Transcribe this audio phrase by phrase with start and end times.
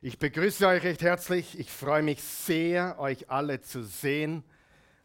[0.00, 1.58] Ich begrüße euch recht herzlich.
[1.58, 4.44] Ich freue mich sehr, euch alle zu sehen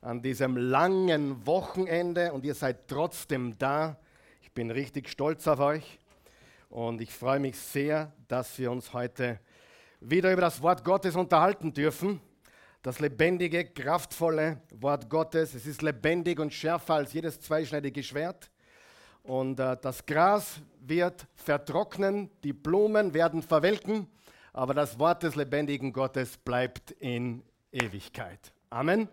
[0.01, 3.97] an diesem langen Wochenende und ihr seid trotzdem da.
[4.43, 5.97] Ich bin richtig stolz auf euch
[6.69, 9.39] und ich freue mich sehr, dass wir uns heute
[9.99, 12.21] wieder über das Wort Gottes unterhalten dürfen.
[12.83, 15.55] Das lebendige, kraftvolle Wort Gottes.
[15.55, 18.51] Es ist lebendig und schärfer als jedes zweischneidige Schwert.
[19.23, 24.07] Und äh, das Gras wird vertrocknen, die Blumen werden verwelken
[24.53, 28.53] aber das Wort des lebendigen Gottes bleibt in Ewigkeit.
[28.69, 29.09] Amen.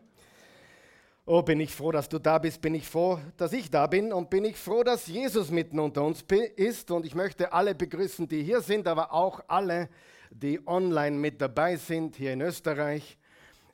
[1.25, 4.13] Oh, bin ich froh, dass du da bist, bin ich froh, dass ich da bin
[4.13, 6.25] und bin ich froh, dass Jesus mitten unter uns
[6.57, 6.91] ist.
[6.91, 9.89] Und ich möchte alle begrüßen, die hier sind, aber auch alle,
[10.31, 13.17] die online mit dabei sind, hier in Österreich.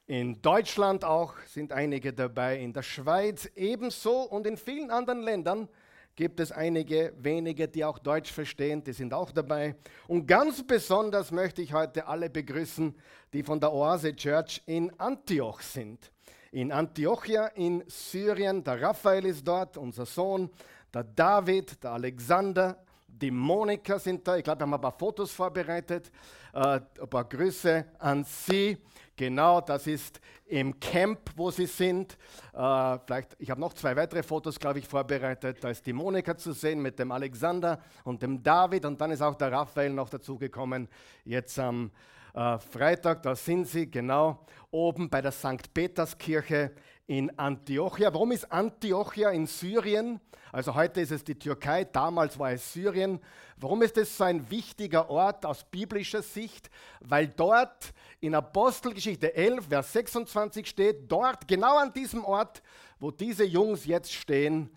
[0.06, 5.68] In Deutschland auch sind einige dabei, in der Schweiz ebenso und in vielen anderen Ländern
[6.16, 9.76] gibt es einige wenige, die auch Deutsch verstehen, die sind auch dabei.
[10.08, 12.94] Und ganz besonders möchte ich heute alle begrüßen,
[13.32, 16.10] die von der Oase Church in Antioch sind.
[16.50, 20.50] In Antiochia in Syrien, der Raphael ist dort, unser Sohn,
[20.92, 24.36] der David, der Alexander, die Monika sind da.
[24.36, 26.10] Ich glaube, wir haben ein paar Fotos vorbereitet.
[26.52, 28.78] Äh, ein paar Grüße an Sie.
[29.16, 32.18] Genau, das ist im Camp, wo sie sind.
[32.52, 35.64] Äh, vielleicht, ich habe noch zwei weitere Fotos, glaube ich, vorbereitet.
[35.64, 39.22] Da ist die Monika zu sehen mit dem Alexander und dem David und dann ist
[39.22, 40.86] auch der Raphael noch dazugekommen.
[41.24, 41.90] Jetzt am
[42.34, 45.72] äh, Freitag, da sind sie genau oben bei der St.
[45.72, 46.72] Peterskirche
[47.06, 48.12] in Antiochia.
[48.12, 50.20] Warum ist Antiochia in Syrien?
[50.52, 53.20] Also heute ist es die Türkei, damals war es Syrien.
[53.58, 56.70] Warum ist es so ein wichtiger Ort aus biblischer Sicht?
[57.00, 62.62] Weil dort in Apostelgeschichte 11, Vers 26 steht, dort, genau an diesem Ort,
[62.98, 64.70] wo diese Jungs jetzt stehen,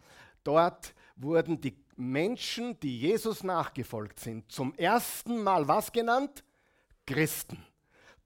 [0.44, 6.44] dort wurden die Menschen, die Jesus nachgefolgt sind, zum ersten Mal was genannt?
[7.06, 7.58] Christen.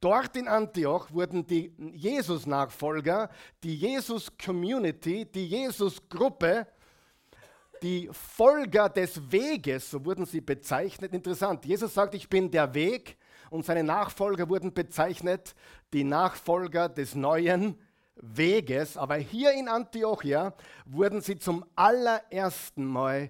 [0.03, 3.29] Dort in Antioch wurden die Jesus-Nachfolger,
[3.63, 6.67] die Jesus-Community, die Jesus-Gruppe,
[7.81, 11.13] die Folger des Weges, so wurden sie bezeichnet.
[11.13, 13.15] Interessant, Jesus sagt, ich bin der Weg
[13.49, 15.55] und seine Nachfolger wurden bezeichnet,
[15.93, 17.79] die Nachfolger des neuen
[18.17, 18.97] Weges.
[18.97, 20.53] Aber hier in Antiochia
[20.85, 23.29] wurden sie zum allerersten Mal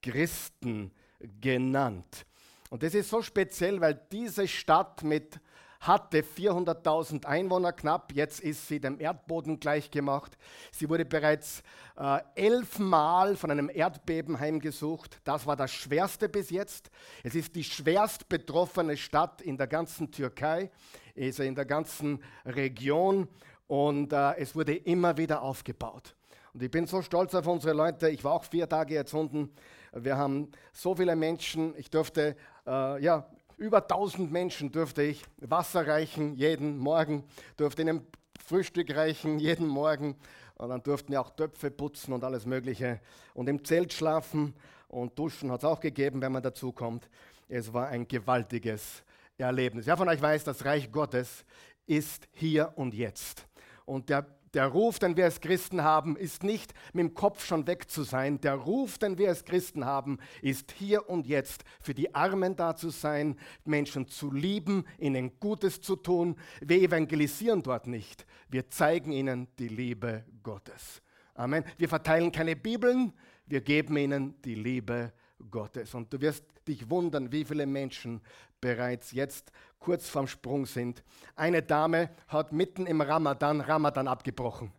[0.00, 0.92] Christen
[1.40, 2.24] genannt.
[2.70, 5.40] Und das ist so speziell, weil diese Stadt mit
[5.86, 10.36] hatte 400.000 Einwohner knapp, jetzt ist sie dem Erdboden gleichgemacht.
[10.72, 11.62] Sie wurde bereits
[11.96, 15.20] äh, elfmal von einem Erdbeben heimgesucht.
[15.24, 16.90] Das war das schwerste bis jetzt.
[17.22, 20.70] Es ist die schwerst betroffene Stadt in der ganzen Türkei,
[21.16, 23.28] also in der ganzen Region
[23.66, 26.14] und äh, es wurde immer wieder aufgebaut.
[26.52, 28.08] Und ich bin so stolz auf unsere Leute.
[28.08, 29.52] Ich war auch vier Tage jetzt unten.
[29.92, 31.74] Wir haben so viele Menschen.
[31.76, 37.24] Ich durfte äh, ja, über 1000 Menschen durfte ich Wasser reichen jeden Morgen,
[37.56, 38.06] durfte ihnen
[38.44, 40.16] Frühstück reichen jeden Morgen
[40.56, 43.00] und dann durften wir auch Töpfe putzen und alles Mögliche
[43.34, 44.54] und im Zelt schlafen
[44.88, 47.08] und duschen hat es auch gegeben, wenn man dazu kommt.
[47.48, 49.02] Es war ein gewaltiges
[49.38, 49.86] Erlebnis.
[49.86, 51.44] Wer von euch weiß, das Reich Gottes
[51.86, 53.46] ist hier und jetzt.
[53.84, 57.66] Und der der Ruf, den wir als Christen haben, ist nicht mit dem Kopf schon
[57.66, 58.40] weg zu sein.
[58.40, 62.76] Der Ruf, den wir als Christen haben, ist hier und jetzt für die Armen da
[62.76, 66.36] zu sein, Menschen zu lieben, ihnen Gutes zu tun.
[66.60, 68.26] Wir evangelisieren dort nicht.
[68.48, 71.02] Wir zeigen ihnen die Liebe Gottes.
[71.34, 71.64] Amen.
[71.76, 73.12] Wir verteilen keine Bibeln,
[73.46, 75.12] wir geben ihnen die Liebe
[75.50, 75.94] Gottes.
[75.94, 78.20] Und du wirst dich wundern, wie viele Menschen
[78.60, 81.02] bereits jetzt kurz vorm Sprung sind.
[81.36, 84.72] Eine Dame hat mitten im Ramadan Ramadan abgebrochen.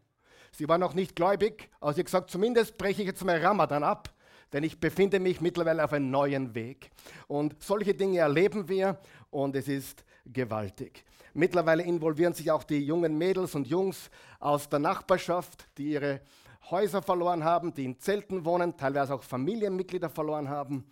[0.51, 3.83] Sie war noch nicht gläubig, aber sie hat gesagt, zumindest breche ich jetzt mal Ramadan
[3.83, 4.09] ab,
[4.53, 6.89] denn ich befinde mich mittlerweile auf einem neuen Weg.
[7.27, 8.97] Und solche Dinge erleben wir
[9.29, 11.03] und es ist gewaltig.
[11.33, 14.09] Mittlerweile involvieren sich auch die jungen Mädels und Jungs
[14.39, 16.21] aus der Nachbarschaft, die ihre
[16.71, 20.85] Häuser verloren haben, die in Zelten wohnen, teilweise auch Familienmitglieder verloren haben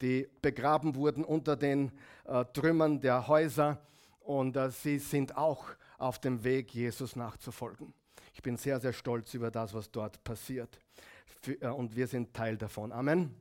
[0.00, 1.92] die begraben wurden unter den
[2.24, 3.80] äh, Trümmern der Häuser.
[4.20, 5.64] Und äh, sie sind auch
[5.98, 7.94] auf dem Weg, Jesus nachzufolgen.
[8.34, 10.78] Ich bin sehr, sehr stolz über das, was dort passiert.
[11.42, 12.92] Für, äh, und wir sind Teil davon.
[12.92, 13.34] Amen.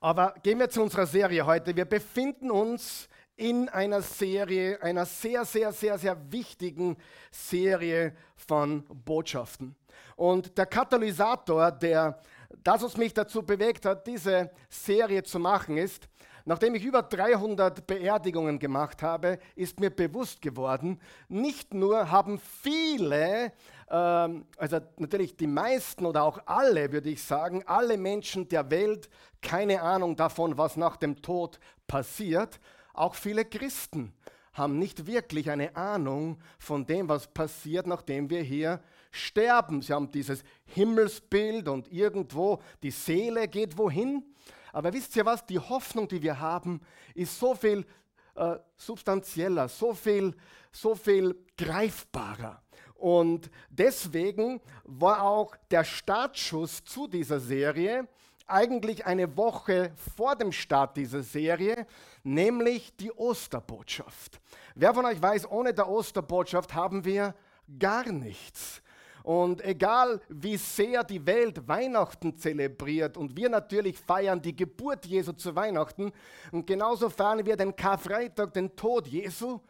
[0.00, 1.74] Aber gehen wir zu unserer Serie heute.
[1.74, 6.96] Wir befinden uns in einer Serie, einer sehr, sehr, sehr, sehr wichtigen
[7.30, 9.74] Serie von Botschaften.
[10.16, 12.20] Und der Katalysator, der
[12.64, 16.08] das, was mich dazu bewegt hat, diese Serie zu machen, ist,
[16.44, 23.52] nachdem ich über 300 Beerdigungen gemacht habe, ist mir bewusst geworden, nicht nur haben viele,
[23.90, 29.10] ähm, also natürlich die meisten oder auch alle, würde ich sagen, alle Menschen der Welt
[29.42, 32.58] keine Ahnung davon, was nach dem Tod passiert,
[32.94, 34.12] auch viele Christen
[34.54, 39.82] haben nicht wirklich eine Ahnung von dem, was passiert, nachdem wir hier sterben.
[39.82, 44.24] Sie haben dieses Himmelsbild und irgendwo die Seele geht wohin.
[44.72, 45.44] Aber wisst ihr was?
[45.46, 46.80] Die Hoffnung, die wir haben,
[47.14, 47.86] ist so viel
[48.34, 50.34] äh, substanzieller, so viel,
[50.70, 52.62] so viel greifbarer.
[52.94, 58.08] Und deswegen war auch der Startschuss zu dieser Serie
[58.48, 61.86] eigentlich eine Woche vor dem Start dieser Serie,
[62.24, 64.40] nämlich die Osterbotschaft.
[64.74, 67.34] Wer von euch weiß, ohne der Osterbotschaft haben wir
[67.78, 68.82] gar nichts.
[69.28, 75.32] Und egal wie sehr die Welt Weihnachten zelebriert und wir natürlich feiern die Geburt Jesu
[75.32, 76.12] zu Weihnachten
[76.50, 79.60] und genauso feiern wir den Karfreitag, den Tod Jesu,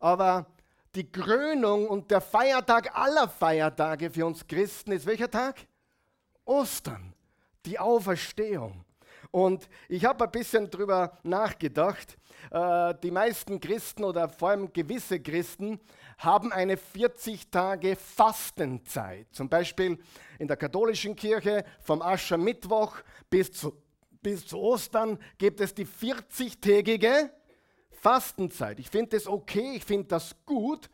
[0.00, 0.46] aber
[0.96, 5.64] die Krönung und der Feiertag aller Feiertage für uns Christen ist welcher Tag?
[6.44, 7.14] Ostern
[7.66, 8.84] die Auferstehung.
[9.30, 12.18] Und ich habe ein bisschen darüber nachgedacht.
[12.50, 15.80] Äh, die meisten Christen oder vor allem gewisse Christen
[16.18, 19.26] haben eine 40 Tage Fastenzeit.
[19.32, 19.98] Zum Beispiel
[20.38, 22.96] in der katholischen Kirche vom Aschermittwoch
[23.30, 23.80] bis zu,
[24.22, 27.30] bis zu Ostern gibt es die 40-tägige
[27.90, 28.78] Fastenzeit.
[28.78, 30.88] Ich finde das okay, ich finde das gut.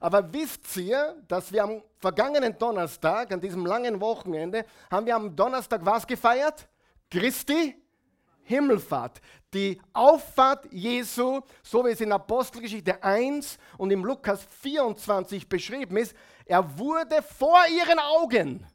[0.00, 5.34] Aber wisst ihr, dass wir am vergangenen Donnerstag, an diesem langen Wochenende, haben wir am
[5.34, 6.68] Donnerstag was gefeiert?
[7.10, 7.74] Christi
[8.44, 9.20] Himmelfahrt.
[9.52, 16.14] Die Auffahrt Jesu, so wie es in Apostelgeschichte 1 und im Lukas 24 beschrieben ist,
[16.46, 18.66] er wurde vor ihren Augen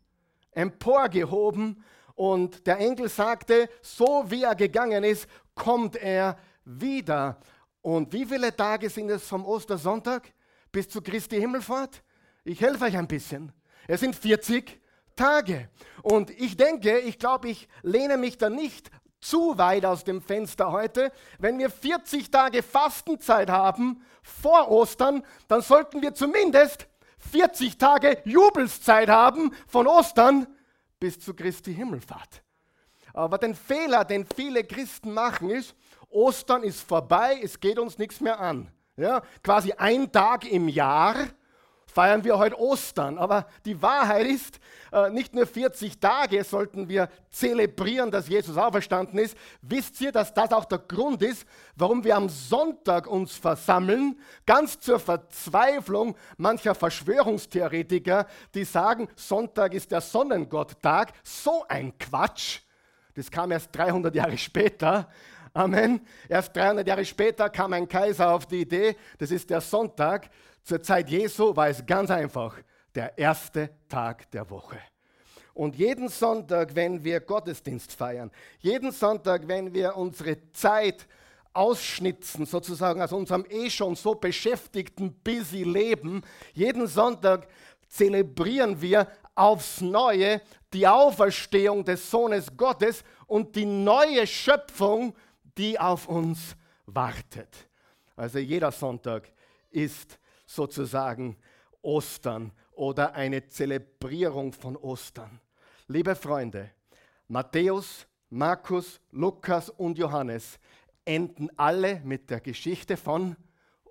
[0.51, 1.83] emporgehoben
[2.15, 7.39] und der Engel sagte, so wie er gegangen ist, kommt er wieder.
[7.81, 10.33] Und wie viele Tage sind es vom Ostersonntag?
[10.71, 12.03] bis zu Christi Himmelfahrt?
[12.43, 13.51] Ich helfe euch ein bisschen.
[13.87, 14.79] Es sind 40
[15.15, 15.69] Tage.
[16.01, 18.89] Und ich denke, ich glaube, ich lehne mich da nicht
[19.19, 21.11] zu weit aus dem Fenster heute.
[21.37, 26.87] Wenn wir 40 Tage Fastenzeit haben vor Ostern, dann sollten wir zumindest
[27.31, 30.47] 40 Tage Jubelszeit haben von Ostern
[30.99, 32.43] bis zu Christi Himmelfahrt.
[33.13, 35.75] Aber den Fehler, den viele Christen machen, ist,
[36.09, 38.71] Ostern ist vorbei, es geht uns nichts mehr an.
[38.95, 41.15] Ja, quasi ein Tag im Jahr
[41.89, 43.17] feiern wir heute Ostern.
[43.17, 44.59] Aber die Wahrheit ist,
[44.91, 49.35] äh, nicht nur 40 Tage sollten wir zelebrieren, dass Jesus auferstanden ist.
[49.61, 51.45] Wisst ihr, dass das auch der Grund ist,
[51.75, 54.19] warum wir am Sonntag uns versammeln?
[54.45, 61.13] Ganz zur Verzweiflung mancher Verschwörungstheoretiker, die sagen, Sonntag ist der Sonnengotttag.
[61.23, 62.59] So ein Quatsch.
[63.15, 65.09] Das kam erst 300 Jahre später.
[65.53, 66.01] Amen.
[66.27, 70.29] Erst 300 Jahre später kam ein Kaiser auf die Idee, das ist der Sonntag.
[70.63, 72.55] Zur Zeit Jesu war es ganz einfach,
[72.95, 74.79] der erste Tag der Woche.
[75.53, 81.07] Und jeden Sonntag, wenn wir Gottesdienst feiern, jeden Sonntag, wenn wir unsere Zeit
[81.53, 86.21] ausschnitzen, sozusagen aus unserem eh schon so beschäftigten, busy Leben,
[86.53, 87.47] jeden Sonntag
[87.87, 90.41] zelebrieren wir aufs Neue
[90.73, 95.15] die Auferstehung des Sohnes Gottes und die neue Schöpfung,
[95.57, 97.67] die auf uns wartet.
[98.15, 99.31] Also jeder Sonntag
[99.71, 101.37] ist sozusagen
[101.81, 105.39] Ostern oder eine Zelebrierung von Ostern.
[105.87, 106.71] Liebe Freunde,
[107.27, 110.59] Matthäus, Markus, Lukas und Johannes
[111.05, 113.35] enden alle mit der Geschichte von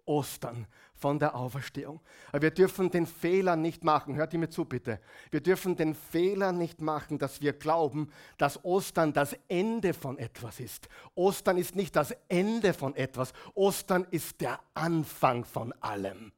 [0.04, 2.00] Ostern von der Auferstehung.
[2.32, 5.00] Aber wir dürfen den Fehler nicht machen, hört ihr mir zu bitte,
[5.30, 10.58] wir dürfen den Fehler nicht machen, dass wir glauben, dass Ostern das Ende von etwas
[10.58, 10.88] ist.
[11.14, 16.32] Ostern ist nicht das Ende von etwas, Ostern ist der Anfang von allem.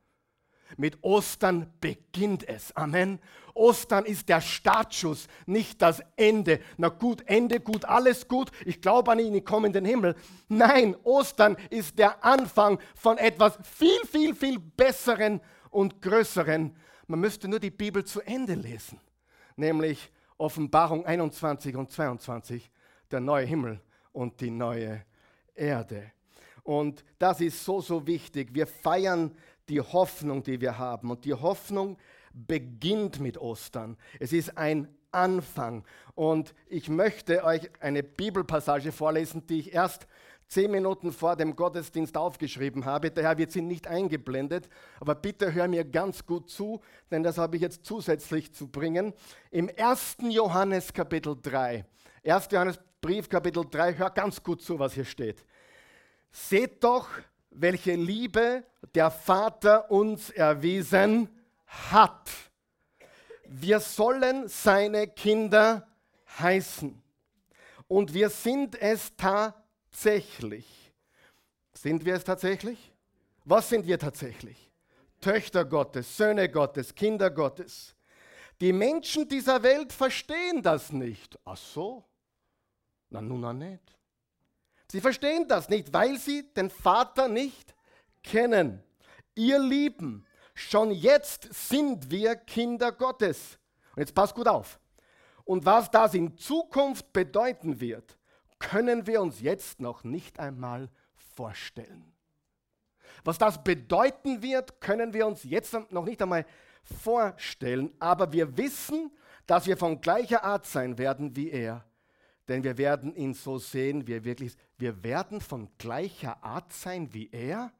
[0.76, 2.74] Mit Ostern beginnt es.
[2.76, 3.18] Amen.
[3.54, 6.60] Ostern ist der Startschuss, nicht das Ende.
[6.76, 8.50] Na gut, Ende gut, alles gut.
[8.64, 10.14] Ich glaube an ihn, ich komme in den Himmel.
[10.48, 16.74] Nein, Ostern ist der Anfang von etwas viel, viel, viel Besseren und Größeren.
[17.06, 19.00] Man müsste nur die Bibel zu Ende lesen,
[19.56, 22.70] nämlich Offenbarung 21 und 22,
[23.10, 23.80] der neue Himmel
[24.12, 25.04] und die neue
[25.54, 26.12] Erde.
[26.62, 28.54] Und das ist so, so wichtig.
[28.54, 29.34] Wir feiern
[29.70, 31.10] die Hoffnung, die wir haben.
[31.10, 31.96] Und die Hoffnung
[32.32, 33.96] beginnt mit Ostern.
[34.18, 35.84] Es ist ein Anfang.
[36.14, 40.06] Und ich möchte euch eine Bibelpassage vorlesen, die ich erst
[40.46, 43.10] zehn Minuten vor dem Gottesdienst aufgeschrieben habe.
[43.10, 44.68] Daher wird sie nicht eingeblendet.
[44.98, 49.14] Aber bitte hör mir ganz gut zu, denn das habe ich jetzt zusätzlich zu bringen.
[49.50, 50.18] Im 1.
[50.28, 51.84] Johannes Kapitel 3.
[52.24, 52.48] 1.
[52.50, 55.42] Johannes Brief Kapitel 3, hör ganz gut zu, was hier steht.
[56.30, 57.08] Seht doch,
[57.50, 58.64] welche Liebe
[58.94, 61.28] der Vater uns erwiesen
[61.66, 62.30] hat.
[63.46, 65.88] Wir sollen seine Kinder
[66.38, 67.02] heißen.
[67.88, 70.92] Und wir sind es tatsächlich.
[71.72, 72.92] Sind wir es tatsächlich?
[73.44, 74.70] Was sind wir tatsächlich?
[75.20, 77.96] Töchter Gottes, Söhne Gottes, Kinder Gottes.
[78.60, 81.38] Die Menschen dieser Welt verstehen das nicht.
[81.44, 82.04] Ach so?
[83.08, 83.98] Na nun, na nicht.
[84.90, 87.76] Sie verstehen das nicht, weil sie den Vater nicht
[88.24, 88.82] kennen.
[89.36, 93.58] Ihr Lieben, schon jetzt sind wir Kinder Gottes.
[93.94, 94.80] Und jetzt passt gut auf.
[95.44, 98.18] Und was das in Zukunft bedeuten wird,
[98.58, 100.90] können wir uns jetzt noch nicht einmal
[101.36, 102.12] vorstellen.
[103.22, 106.44] Was das bedeuten wird, können wir uns jetzt noch nicht einmal
[106.82, 109.12] vorstellen, aber wir wissen,
[109.46, 111.84] dass wir von gleicher Art sein werden wie er.
[112.50, 114.58] Denn wir werden ihn so sehen, wie er wirklich ist.
[114.76, 117.72] Wir werden von gleicher Art sein wie er.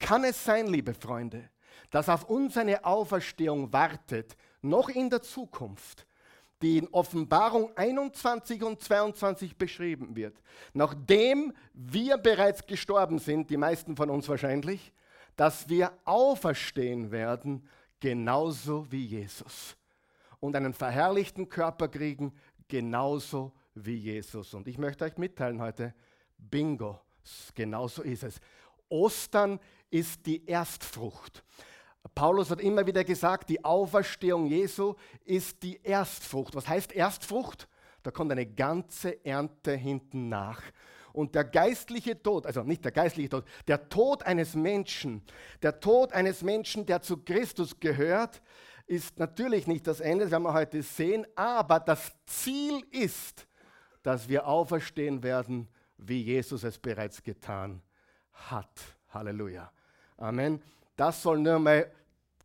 [0.00, 1.48] Kann es sein, liebe Freunde,
[1.90, 6.08] dass auf uns eine Auferstehung wartet, noch in der Zukunft,
[6.60, 10.42] die in Offenbarung 21 und 22 beschrieben wird.
[10.72, 14.92] Nachdem wir bereits gestorben sind, die meisten von uns wahrscheinlich,
[15.36, 17.68] dass wir auferstehen werden,
[18.00, 19.76] genauso wie Jesus.
[20.40, 22.32] Und einen verherrlichten Körper kriegen,
[22.66, 24.54] genauso wie Jesus.
[24.54, 25.94] Und ich möchte euch mitteilen heute,
[26.38, 27.00] bingo,
[27.54, 28.40] genauso ist es.
[28.88, 29.58] Ostern
[29.90, 31.42] ist die Erstfrucht.
[32.14, 36.54] Paulus hat immer wieder gesagt, die Auferstehung Jesu ist die Erstfrucht.
[36.54, 37.68] Was heißt Erstfrucht?
[38.02, 40.62] Da kommt eine ganze Ernte hinten nach.
[41.12, 45.22] Und der geistliche Tod, also nicht der geistliche Tod, der Tod eines Menschen,
[45.62, 48.42] der Tod eines Menschen, der zu Christus gehört,
[48.86, 53.46] ist natürlich nicht das Ende, das werden wir heute sehen, aber das Ziel ist,
[54.04, 57.82] dass wir auferstehen werden, wie Jesus es bereits getan
[58.32, 58.80] hat.
[59.08, 59.72] Halleluja.
[60.18, 60.62] Amen.
[60.94, 61.90] Das soll nur mal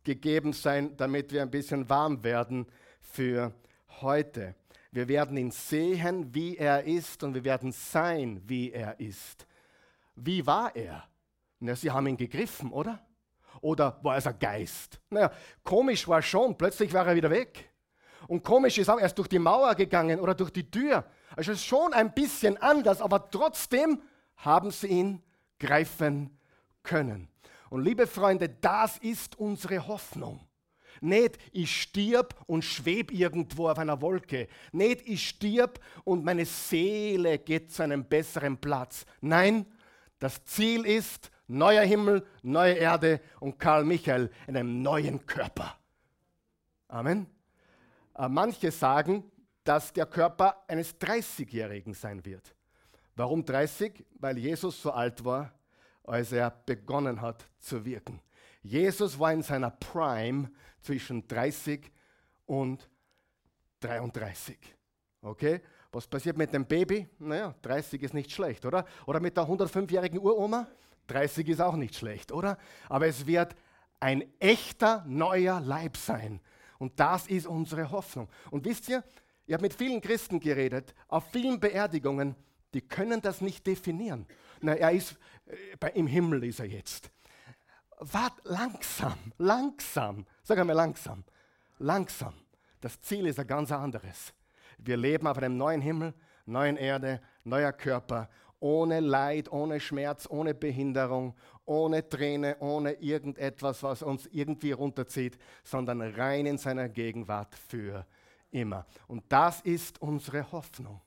[0.02, 2.66] gegeben sein, damit wir ein bisschen warm werden
[3.00, 3.52] für
[4.00, 4.54] heute.
[4.90, 9.46] Wir werden ihn sehen, wie er ist, und wir werden sein, wie er ist.
[10.16, 11.04] Wie war er?
[11.60, 12.98] Na, sie haben ihn gegriffen, oder?
[13.60, 14.98] Oder war es ein Geist?
[15.10, 15.30] Naja,
[15.62, 17.70] komisch war schon, plötzlich war er wieder weg.
[18.26, 21.04] Und komisch ist auch, er ist durch die Mauer gegangen oder durch die Tür.
[21.40, 24.02] Es ist schon ein bisschen anders, aber trotzdem
[24.36, 25.22] haben sie ihn
[25.58, 26.38] greifen
[26.82, 27.28] können.
[27.70, 30.46] Und liebe Freunde, das ist unsere Hoffnung.
[31.00, 34.48] Nicht, ich stirb und schweb irgendwo auf einer Wolke.
[34.72, 39.06] Nicht, ich stirb und meine Seele geht zu einem besseren Platz.
[39.22, 39.64] Nein,
[40.18, 45.74] das Ziel ist neuer Himmel, neue Erde und Karl Michael in einem neuen Körper.
[46.88, 47.26] Amen.
[48.14, 49.24] Äh, manche sagen,
[49.64, 52.54] dass der Körper eines 30-Jährigen sein wird.
[53.16, 54.04] Warum 30?
[54.18, 55.52] Weil Jesus so alt war,
[56.04, 58.20] als er begonnen hat zu wirken.
[58.62, 60.50] Jesus war in seiner Prime
[60.80, 61.90] zwischen 30
[62.46, 62.88] und
[63.80, 64.58] 33.
[65.22, 65.60] Okay?
[65.92, 67.08] Was passiert mit dem Baby?
[67.18, 68.84] Naja, 30 ist nicht schlecht, oder?
[69.06, 70.66] Oder mit der 105-jährigen Uroma?
[71.08, 72.58] 30 ist auch nicht schlecht, oder?
[72.88, 73.56] Aber es wird
[73.98, 76.40] ein echter neuer Leib sein.
[76.78, 78.28] Und das ist unsere Hoffnung.
[78.50, 79.04] Und wisst ihr,
[79.50, 82.36] ich habe mit vielen Christen geredet, auf vielen Beerdigungen,
[82.72, 84.24] die können das nicht definieren.
[84.60, 85.16] Na, er ist,
[85.80, 87.10] äh, im Himmel ist er jetzt.
[87.98, 91.24] Wart langsam, langsam, sag einmal langsam,
[91.80, 92.34] langsam.
[92.80, 94.32] Das Ziel ist ein ganz anderes.
[94.78, 96.14] Wir leben auf einem neuen Himmel,
[96.46, 98.28] neuen Erde, neuer Körper,
[98.60, 106.02] ohne Leid, ohne Schmerz, ohne Behinderung, ohne Träne, ohne irgendetwas, was uns irgendwie runterzieht, sondern
[106.02, 108.06] rein in seiner Gegenwart für
[108.50, 108.86] immer.
[109.06, 111.00] Und das ist unsere Hoffnung.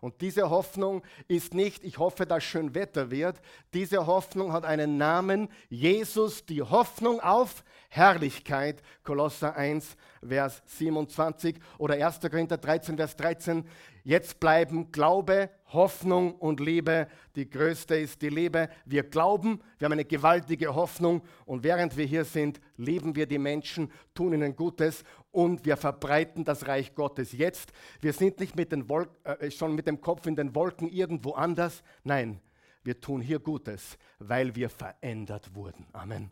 [0.00, 3.40] Und diese Hoffnung ist nicht, ich hoffe, dass schön Wetter wird.
[3.74, 8.82] Diese Hoffnung hat einen Namen, Jesus, die Hoffnung auf Herrlichkeit.
[9.02, 12.20] Kolosser 1, Vers 27 oder 1.
[12.20, 13.64] Korinther 13, Vers 13.
[14.04, 17.08] Jetzt bleiben Glaube, Hoffnung und Liebe.
[17.36, 18.68] Die größte ist die Liebe.
[18.84, 23.38] Wir glauben, wir haben eine gewaltige Hoffnung und während wir hier sind, lieben wir die
[23.38, 27.72] Menschen, tun ihnen Gutes und wir verbreiten das Reich Gottes jetzt.
[28.00, 31.82] Wir sind nicht mit äh, schon mit dem Kopf in den Wolken irgendwo anders.
[32.04, 32.40] Nein,
[32.82, 35.86] wir tun hier Gutes, weil wir verändert wurden.
[35.92, 36.30] Amen.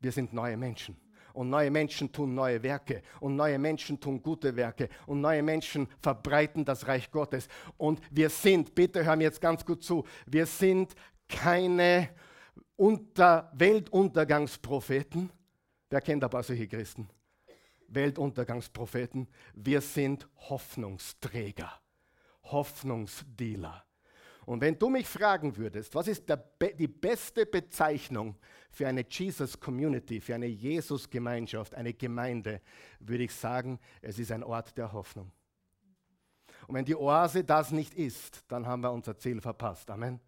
[0.00, 0.96] Wir sind neue Menschen.
[1.38, 3.00] Und neue Menschen tun neue Werke.
[3.20, 4.88] Und neue Menschen tun gute Werke.
[5.06, 7.46] Und neue Menschen verbreiten das Reich Gottes.
[7.76, 10.96] Und wir sind, bitte hör mir jetzt ganz gut zu, wir sind
[11.28, 12.08] keine
[12.74, 15.30] Unter Weltuntergangspropheten.
[15.88, 17.08] Wer kennt aber solche Christen?
[17.86, 19.28] Weltuntergangspropheten.
[19.54, 21.70] Wir sind Hoffnungsträger,
[22.42, 23.87] Hoffnungsdealer.
[24.48, 28.34] Und wenn du mich fragen würdest, was ist Be die beste Bezeichnung
[28.70, 32.62] für eine Jesus Community, für eine Jesus Gemeinschaft, eine Gemeinde,
[32.98, 35.30] würde ich sagen, es ist ein Ort der Hoffnung.
[36.66, 39.90] Und wenn die Oase das nicht ist, dann haben wir unser Ziel verpasst.
[39.90, 40.18] Amen.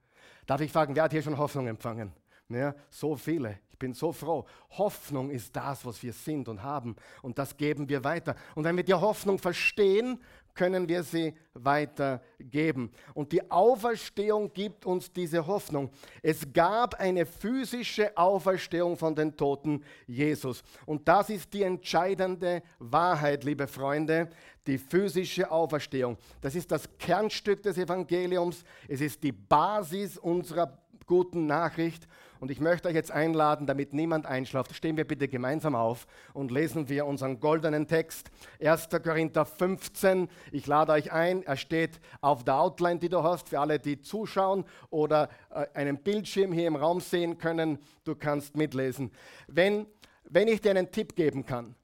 [0.45, 2.13] Darf ich fragen, wer hat hier schon Hoffnung empfangen?
[2.51, 3.61] Ja, so viele.
[3.71, 4.45] Ich bin so froh.
[4.71, 6.97] Hoffnung ist das, was wir sind und haben.
[7.23, 8.35] Und das geben wir weiter.
[8.55, 10.21] Und wenn wir die Hoffnung verstehen,
[10.61, 12.91] können wir sie weitergeben.
[13.15, 15.89] Und die Auferstehung gibt uns diese Hoffnung.
[16.23, 20.63] Es gab eine physische Auferstehung von den Toten Jesus.
[20.85, 24.29] Und das ist die entscheidende Wahrheit, liebe Freunde,
[24.67, 26.19] die physische Auferstehung.
[26.43, 28.63] Das ist das Kernstück des Evangeliums.
[28.87, 30.77] Es ist die Basis unserer
[31.07, 32.07] guten Nachricht.
[32.41, 36.51] Und ich möchte euch jetzt einladen, damit niemand einschlaft, stehen wir bitte gemeinsam auf und
[36.51, 38.31] lesen wir unseren goldenen Text.
[38.63, 38.89] 1.
[39.05, 40.27] Korinther 15.
[40.51, 44.01] Ich lade euch ein, er steht auf der Outline, die du hast, für alle, die
[44.01, 47.79] zuschauen oder äh, einen Bildschirm hier im Raum sehen können.
[48.05, 49.13] Du kannst mitlesen.
[49.47, 49.87] Wenn,
[50.25, 51.75] wenn ich dir einen Tipp geben kann,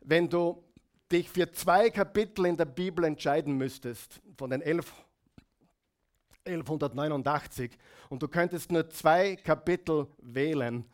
[0.00, 0.62] wenn du
[1.10, 4.92] dich für zwei Kapitel in der Bibel entscheiden müsstest, von den elf
[6.44, 7.70] 1189
[8.08, 10.84] und du könntest nur zwei Kapitel wählen,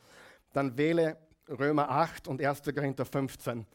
[0.52, 1.16] dann wähle
[1.48, 2.62] Römer 8 und 1.
[2.74, 3.66] Korinther 15.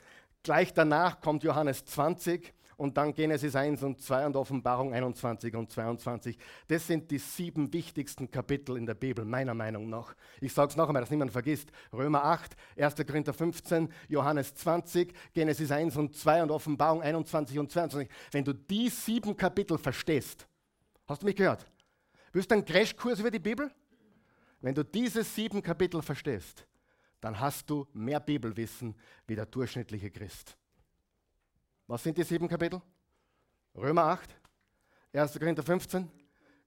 [0.43, 5.71] Gleich danach kommt Johannes 20 und dann Genesis 1 und 2 und Offenbarung 21 und
[5.71, 6.37] 22.
[6.67, 10.13] Das sind die sieben wichtigsten Kapitel in der Bibel, meiner Meinung nach.
[10.41, 11.71] Ich sage es noch einmal, dass niemand vergisst.
[11.93, 12.95] Römer 8, 1.
[13.07, 18.09] Korinther 15, Johannes 20, Genesis 1 und 2 und Offenbarung 21 und 22.
[18.31, 20.47] Wenn du die sieben Kapitel verstehst,
[21.07, 21.65] Hast du mich gehört?
[22.33, 23.71] Willst du einen Crashkurs über die Bibel?
[24.61, 26.65] Wenn du diese sieben Kapitel verstehst,
[27.21, 28.95] dann hast du mehr Bibelwissen
[29.27, 30.57] wie der durchschnittliche Christ.
[31.87, 32.81] Was sind die sieben Kapitel?
[33.75, 34.29] Römer 8,
[35.13, 35.39] 1.
[35.39, 36.09] Korinther 15,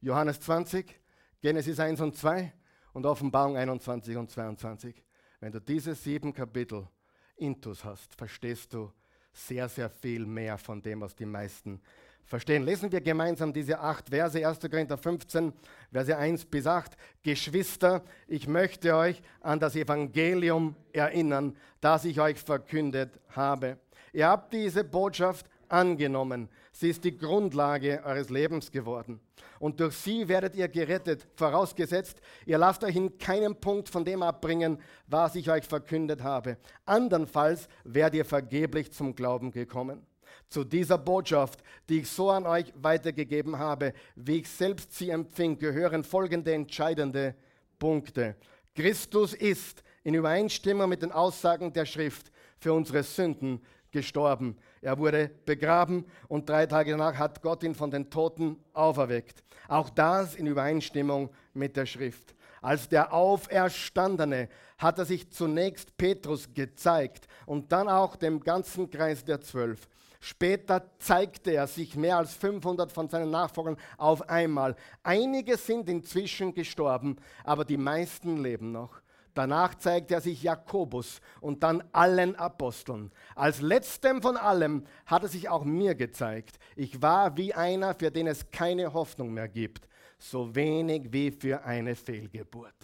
[0.00, 1.00] Johannes 20,
[1.40, 2.52] Genesis 1 und 2
[2.92, 5.02] und Offenbarung 21 und 22.
[5.40, 6.88] Wenn du diese sieben Kapitel
[7.36, 8.92] intus hast, verstehst du
[9.32, 11.80] sehr, sehr viel mehr von dem, was die meisten
[12.28, 12.62] verstehen.
[12.62, 14.60] Lesen wir gemeinsam diese acht Verse, 1.
[14.60, 15.52] Korinther 15,
[15.90, 16.96] Verse 1 bis 8.
[17.22, 23.78] Geschwister, ich möchte euch an das Evangelium erinnern, das ich euch verkündet habe.
[24.12, 26.48] Ihr habt diese Botschaft angenommen.
[26.72, 29.20] Sie ist die Grundlage eures Lebens geworden.
[29.58, 34.22] Und durch sie werdet ihr gerettet, vorausgesetzt, ihr lasst euch in keinem Punkt von dem
[34.22, 36.58] abbringen, was ich euch verkündet habe.
[36.84, 40.06] Andernfalls werdet ihr vergeblich zum Glauben gekommen.
[40.48, 45.58] Zu dieser Botschaft, die ich so an euch weitergegeben habe, wie ich selbst sie empfing,
[45.58, 47.34] gehören folgende entscheidende
[47.78, 48.36] Punkte.
[48.74, 54.56] Christus ist in Übereinstimmung mit den Aussagen der Schrift für unsere Sünden gestorben.
[54.80, 59.42] Er wurde begraben und drei Tage danach hat Gott ihn von den Toten auferweckt.
[59.66, 62.34] Auch das in Übereinstimmung mit der Schrift.
[62.62, 69.24] Als der Auferstandene hat er sich zunächst Petrus gezeigt und dann auch dem ganzen Kreis
[69.24, 69.88] der Zwölf.
[70.20, 74.74] Später zeigte er sich mehr als 500 von seinen Nachfolgern auf einmal.
[75.02, 79.00] Einige sind inzwischen gestorben, aber die meisten leben noch.
[79.34, 83.12] Danach zeigte er sich Jakobus und dann allen Aposteln.
[83.36, 86.58] Als letztem von allem hat er sich auch mir gezeigt.
[86.74, 89.86] Ich war wie einer, für den es keine Hoffnung mehr gibt,
[90.18, 92.74] so wenig wie für eine Fehlgeburt.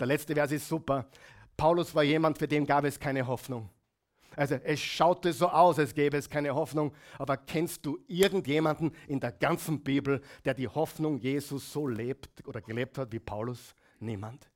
[0.00, 1.06] Der letzte Vers ist super.
[1.56, 3.70] Paulus war jemand, für den gab es keine Hoffnung.
[4.36, 9.20] Also es schaute so aus, als gäbe es keine Hoffnung, aber kennst du irgendjemanden in
[9.20, 13.74] der ganzen Bibel, der die Hoffnung Jesus so lebt oder gelebt hat wie Paulus?
[14.00, 14.48] Niemand.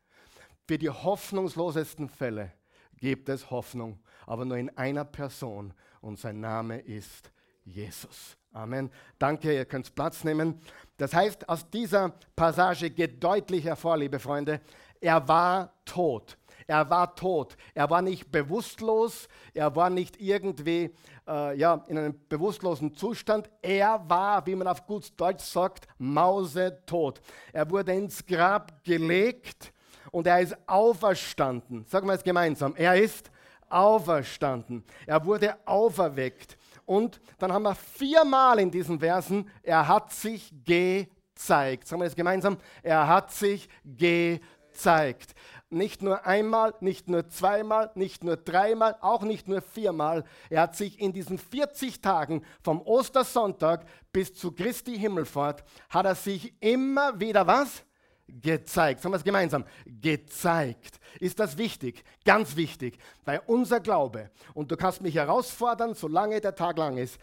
[0.66, 2.52] Für die hoffnungslosesten Fälle
[2.98, 7.30] gibt es Hoffnung, aber nur in einer Person und sein Name ist
[7.64, 8.36] Jesus.
[8.52, 8.90] Amen.
[9.18, 10.60] Danke, ihr könnt Platz nehmen.
[10.96, 14.60] Das heißt, aus dieser Passage geht deutlich hervor, liebe Freunde,
[15.00, 16.38] er war tot.
[16.66, 17.56] Er war tot.
[17.74, 19.28] Er war nicht bewusstlos.
[19.54, 20.94] Er war nicht irgendwie
[21.28, 23.48] äh, ja, in einem bewusstlosen Zustand.
[23.62, 27.20] Er war, wie man auf gut Deutsch sagt, mausetot.
[27.52, 29.72] Er wurde ins Grab gelegt
[30.10, 31.84] und er ist auferstanden.
[31.86, 32.74] Sagen wir es gemeinsam.
[32.76, 33.30] Er ist
[33.68, 34.84] auferstanden.
[35.06, 36.56] Er wurde auferweckt.
[36.84, 41.88] Und dann haben wir viermal in diesen Versen, er hat sich gezeigt.
[41.88, 45.34] Sagen wir es gemeinsam, er hat sich gezeigt.
[45.68, 50.24] Nicht nur einmal, nicht nur zweimal, nicht nur dreimal, auch nicht nur viermal.
[50.48, 56.14] Er hat sich in diesen 40 Tagen vom Ostersonntag bis zu Christi Himmelfahrt, hat er
[56.14, 57.82] sich immer wieder was?
[58.28, 59.00] Gezeigt.
[59.00, 59.64] Sagen wir es gemeinsam.
[59.84, 60.98] Gezeigt.
[61.20, 62.02] Ist das wichtig?
[62.24, 62.98] Ganz wichtig.
[63.24, 67.18] Weil unser Glaube, und du kannst mich herausfordern, solange der Tag lang ist,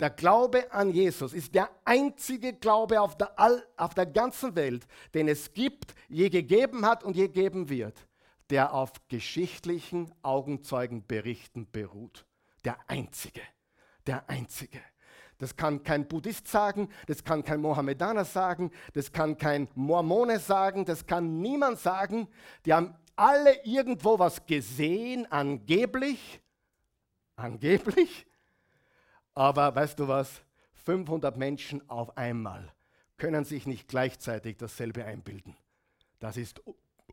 [0.00, 4.86] der Glaube an Jesus ist der einzige Glaube auf der, All, auf der ganzen Welt,
[5.14, 8.06] den es gibt, je gegeben hat und je geben wird,
[8.50, 12.26] der auf geschichtlichen Augenzeugenberichten beruht.
[12.64, 13.40] Der einzige.
[14.06, 14.80] Der einzige.
[15.38, 20.84] Das kann kein Buddhist sagen, das kann kein Mohammedaner sagen, das kann kein Mormone sagen,
[20.84, 22.28] das kann niemand sagen.
[22.64, 26.40] Die haben alle irgendwo was gesehen, angeblich.
[27.36, 28.26] Angeblich.
[29.34, 30.42] Aber weißt du was?
[30.84, 32.72] 500 Menschen auf einmal
[33.16, 35.56] können sich nicht gleichzeitig dasselbe einbilden.
[36.20, 36.62] Das ist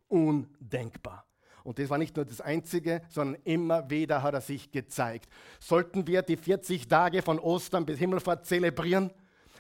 [0.08, 1.26] undenkbar.
[1.64, 5.32] Und das war nicht nur das Einzige, sondern immer wieder hat er sich gezeigt.
[5.60, 9.12] Sollten wir die 40 Tage von Ostern bis Himmelfahrt zelebrieren?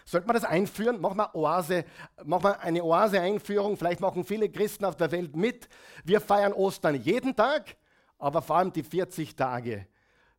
[0.06, 1.00] Sollten wir das einführen?
[1.00, 1.86] Machen wir, Oase,
[2.26, 3.78] machen wir eine Oase-Einführung.
[3.78, 5.69] Vielleicht machen viele Christen auf der Welt mit.
[6.04, 7.78] Wir feiern Ostern jeden Tag,
[8.17, 9.88] aber vor allem die 40 Tage.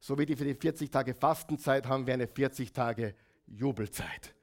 [0.03, 3.15] So wie die für die 40 Tage Fastenzeit haben wir eine 40 Tage
[3.47, 4.35] Jubelzeit.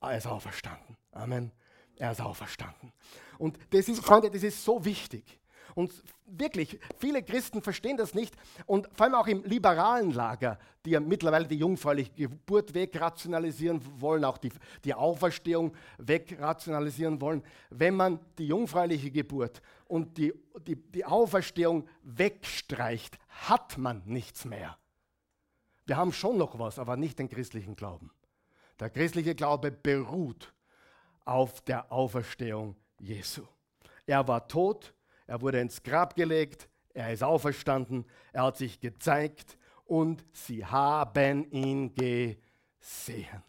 [0.00, 0.96] Er ist auferstanden.
[1.12, 1.52] Amen.
[1.96, 2.94] Er ist auferstanden.
[3.36, 5.38] Und das ist, Freunde, das ist so wichtig.
[5.74, 5.92] Und
[6.24, 8.34] wirklich, viele Christen verstehen das nicht.
[8.64, 14.24] Und vor allem auch im liberalen Lager, die ja mittlerweile die jungfräuliche Geburt wegrationalisieren wollen,
[14.24, 14.50] auch die,
[14.82, 17.42] die Auferstehung wegrationalisieren wollen.
[17.68, 20.32] Wenn man die jungfräuliche Geburt und die,
[20.66, 24.78] die, die Auferstehung wegstreicht, hat man nichts mehr.
[25.86, 28.10] Wir haben schon noch was, aber nicht den christlichen Glauben.
[28.78, 30.52] Der christliche Glaube beruht
[31.24, 33.42] auf der Auferstehung Jesu.
[34.06, 34.94] Er war tot,
[35.26, 41.50] er wurde ins Grab gelegt, er ist auferstanden, er hat sich gezeigt und sie haben
[41.50, 43.42] ihn gesehen.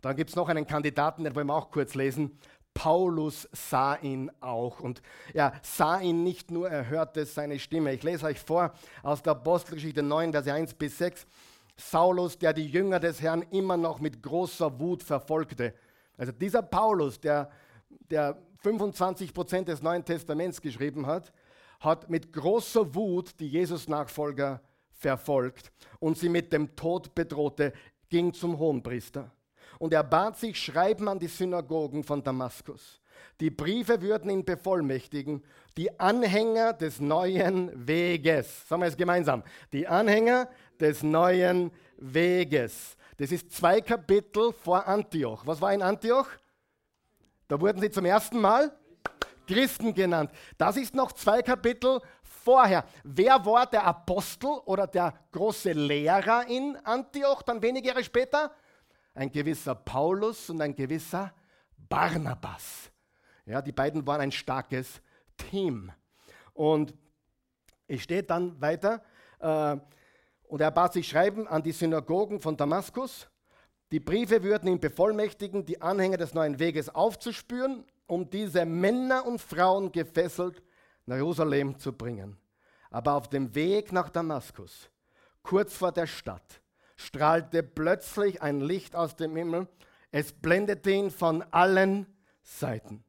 [0.00, 2.38] Dann gibt es noch einen Kandidaten, den wollen wir auch kurz lesen.
[2.74, 4.80] Paulus sah ihn auch.
[4.80, 5.00] Und
[5.32, 7.92] er sah ihn nicht nur, er hörte seine Stimme.
[7.92, 11.26] Ich lese euch vor aus der Apostelgeschichte 9, Verse 1 bis 6.
[11.76, 15.74] Saulus, der die Jünger des Herrn immer noch mit großer Wut verfolgte.
[16.16, 17.50] Also dieser Paulus, der,
[18.10, 21.32] der 25 Prozent des Neuen Testaments geschrieben hat,
[21.80, 24.60] hat mit großer Wut die Jesus-Nachfolger
[24.92, 27.72] verfolgt und sie mit dem Tod bedrohte,
[28.08, 29.30] ging zum Hohenpriester.
[29.84, 33.02] Und er bat sich Schreiben an die Synagogen von Damaskus.
[33.38, 35.44] Die Briefe würden ihn bevollmächtigen,
[35.76, 39.42] die Anhänger des neuen Weges, sagen wir es gemeinsam,
[39.74, 40.48] die Anhänger
[40.80, 42.96] des neuen Weges.
[43.18, 45.42] Das ist zwei Kapitel vor Antioch.
[45.46, 46.28] Was war in Antioch?
[47.46, 48.74] Da wurden sie zum ersten Mal
[49.46, 50.30] Christen genannt.
[50.56, 52.86] Das ist noch zwei Kapitel vorher.
[53.02, 58.50] Wer war der Apostel oder der große Lehrer in Antioch dann wenige Jahre später?
[59.14, 61.32] Ein gewisser Paulus und ein gewisser
[61.88, 62.90] Barnabas.
[63.46, 65.00] Ja, die beiden waren ein starkes
[65.36, 65.92] Team.
[66.52, 66.94] Und
[67.86, 69.02] es steht dann weiter,
[69.38, 69.76] äh,
[70.48, 73.28] und er bat sich schreiben an die Synagogen von Damaskus.
[73.90, 79.40] Die Briefe würden ihn bevollmächtigen, die Anhänger des neuen Weges aufzuspüren, um diese Männer und
[79.40, 80.62] Frauen gefesselt
[81.06, 82.36] nach Jerusalem zu bringen.
[82.90, 84.90] Aber auf dem Weg nach Damaskus,
[85.42, 86.60] kurz vor der Stadt,
[86.96, 89.68] strahlte plötzlich ein Licht aus dem Himmel.
[90.10, 92.06] Es blendete ihn von allen
[92.42, 93.04] Seiten,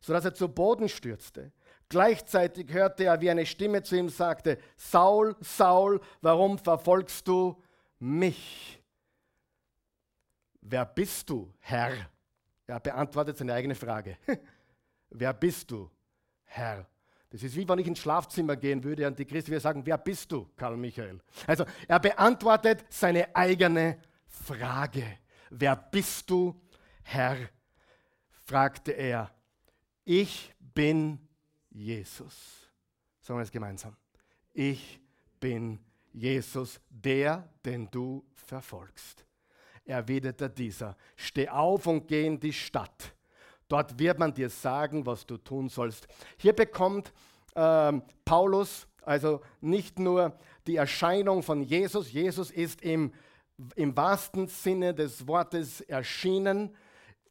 [0.00, 1.52] sodass er zu Boden stürzte.
[1.88, 7.62] Gleichzeitig hörte er, wie eine Stimme zu ihm sagte, Saul, Saul, warum verfolgst du
[7.98, 8.82] mich?
[10.60, 11.92] Wer bist du, Herr?
[12.66, 14.18] Er beantwortet seine eigene Frage.
[15.10, 15.90] wer bist du,
[16.44, 16.86] Herr?
[17.30, 19.98] Das ist wie wenn ich ins Schlafzimmer gehen würde und die Christen würde sagen, wer
[19.98, 21.20] bist du, Karl Michael?
[21.46, 25.18] Also er beantwortet seine eigene Frage.
[25.50, 26.58] Wer bist du,
[27.02, 27.36] Herr?
[28.46, 29.30] fragte er.
[30.04, 31.18] Ich bin
[31.68, 32.70] Jesus.
[33.20, 33.94] Sagen wir es gemeinsam.
[34.54, 34.98] Ich
[35.38, 35.78] bin
[36.12, 39.26] Jesus, der, den du verfolgst.
[39.84, 43.14] Erwiderte dieser, steh auf und geh in die Stadt.
[43.68, 46.08] Dort wird man dir sagen, was du tun sollst.
[46.38, 47.12] Hier bekommt
[47.54, 53.14] ähm, Paulus also nicht nur die Erscheinung von Jesus, Jesus ist im,
[53.74, 56.76] im wahrsten Sinne des Wortes erschienen,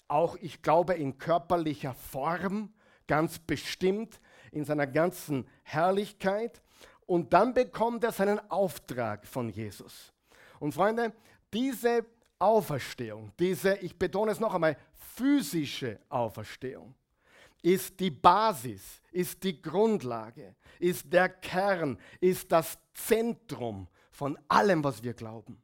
[0.07, 2.73] auch ich glaube in körperlicher Form,
[3.05, 4.19] ganz bestimmt
[4.51, 6.63] in seiner ganzen Herrlichkeit.
[7.05, 10.11] Und dann bekommt er seinen Auftrag von Jesus.
[10.59, 11.13] Und Freunde,
[11.53, 12.05] diese
[12.39, 16.93] Auferstehung, diese, ich betone es noch einmal, physische Auferstehung,
[17.61, 25.03] ist die Basis, ist die Grundlage, ist der Kern, ist das Zentrum von allem, was
[25.03, 25.61] wir glauben.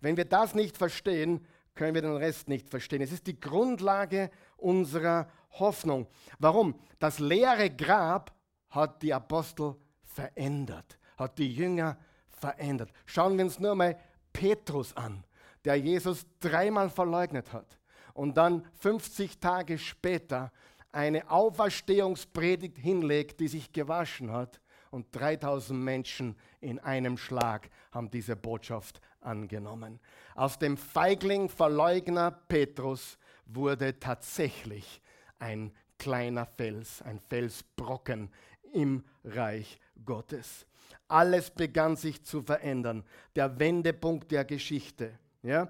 [0.00, 3.00] Wenn wir das nicht verstehen, können wir den Rest nicht verstehen.
[3.00, 6.06] Es ist die Grundlage unserer Hoffnung.
[6.38, 6.78] Warum?
[6.98, 8.34] Das leere Grab
[8.68, 12.92] hat die Apostel verändert, hat die Jünger verändert.
[13.06, 13.98] Schauen wir uns nur mal
[14.32, 15.24] Petrus an,
[15.64, 17.78] der Jesus dreimal verleugnet hat
[18.14, 20.52] und dann 50 Tage später
[20.92, 28.36] eine Auferstehungspredigt hinlegt, die sich gewaschen hat und 3000 Menschen in einem Schlag haben diese
[28.36, 30.00] Botschaft angenommen.
[30.34, 35.00] Aus dem Feigling, Verleugner Petrus wurde tatsächlich
[35.38, 38.30] ein kleiner Fels, ein Felsbrocken
[38.72, 40.66] im Reich Gottes.
[41.08, 43.04] Alles begann sich zu verändern.
[43.36, 45.18] Der Wendepunkt der Geschichte.
[45.42, 45.68] Ja?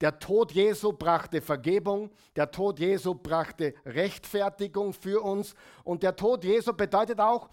[0.00, 6.44] Der Tod Jesu brachte Vergebung, der Tod Jesu brachte Rechtfertigung für uns und der Tod
[6.44, 7.48] Jesu bedeutet auch,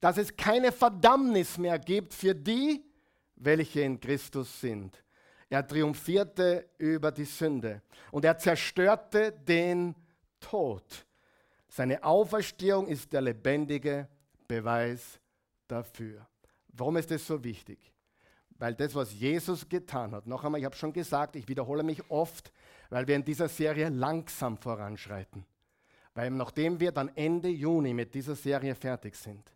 [0.00, 2.82] dass es keine Verdammnis mehr gibt für die,
[3.36, 5.02] welche in Christus sind.
[5.50, 9.94] Er triumphierte über die Sünde und er zerstörte den
[10.38, 11.04] Tod.
[11.68, 14.08] Seine Auferstehung ist der lebendige
[14.48, 15.20] Beweis
[15.68, 16.26] dafür.
[16.68, 17.92] Warum ist das so wichtig?
[18.60, 22.10] Weil das, was Jesus getan hat, noch einmal, ich habe schon gesagt, ich wiederhole mich
[22.10, 22.52] oft,
[22.90, 25.46] weil wir in dieser Serie langsam voranschreiten.
[26.12, 29.50] Weil nachdem wir dann Ende Juni mit dieser Serie fertig sind,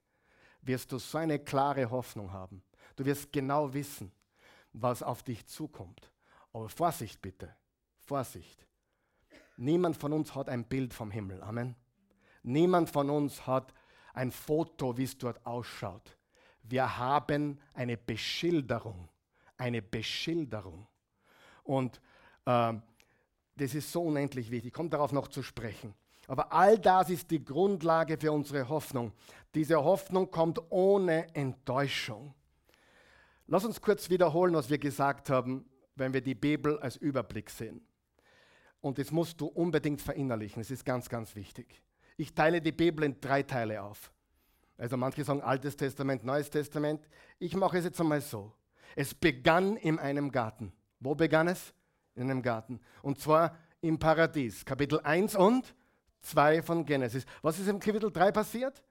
[0.62, 2.62] wirst du so eine klare Hoffnung haben.
[2.97, 4.11] Du wirst genau wissen,
[4.73, 6.11] was auf dich zukommt.
[6.55, 7.55] Aber Vorsicht bitte,
[7.99, 8.67] Vorsicht.
[9.59, 11.43] Niemand von uns hat ein Bild vom Himmel.
[11.43, 11.77] Amen.
[12.43, 13.75] Niemand von uns hat
[14.14, 16.13] ein Foto, wie es dort ausschaut.
[16.64, 19.09] Wir haben eine Beschilderung.
[19.57, 20.87] Eine Beschilderung.
[21.62, 22.00] Und
[22.46, 22.74] äh,
[23.57, 24.68] das ist so unendlich wichtig.
[24.68, 25.94] Ich komme darauf noch zu sprechen.
[26.27, 29.12] Aber all das ist die Grundlage für unsere Hoffnung.
[29.55, 32.35] Diese Hoffnung kommt ohne Enttäuschung.
[33.46, 37.87] Lass uns kurz wiederholen, was wir gesagt haben, wenn wir die Bibel als Überblick sehen.
[38.81, 40.61] Und das musst du unbedingt verinnerlichen.
[40.61, 41.83] Es ist ganz, ganz wichtig.
[42.16, 44.13] Ich teile die Bibel in drei Teile auf.
[44.76, 47.08] Also manche sagen Altes Testament, Neues Testament.
[47.38, 48.52] Ich mache es jetzt einmal so.
[48.96, 50.72] Es begann in einem Garten.
[51.00, 51.72] Wo begann es?
[52.14, 52.80] In einem Garten.
[53.02, 54.64] Und zwar im Paradies.
[54.64, 55.74] Kapitel 1 und
[56.22, 57.24] 2 von Genesis.
[57.42, 58.82] Was ist im Kapitel 3 passiert?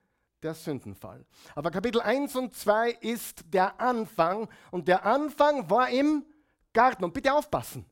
[0.42, 1.26] Der Sündenfall.
[1.56, 6.26] Aber Kapitel 1 und 2 ist der Anfang und der Anfang war im
[6.74, 7.04] Garten.
[7.06, 7.86] Und bitte aufpassen.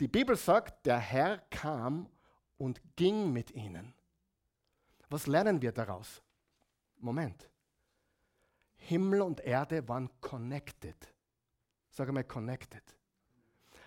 [0.00, 2.08] Die Bibel sagt, der Herr kam
[2.58, 3.94] und ging mit ihnen.
[5.08, 6.22] Was lernen wir daraus?
[7.02, 7.48] Moment.
[8.76, 10.96] Himmel und Erde waren connected.
[11.90, 12.82] Sag mal connected.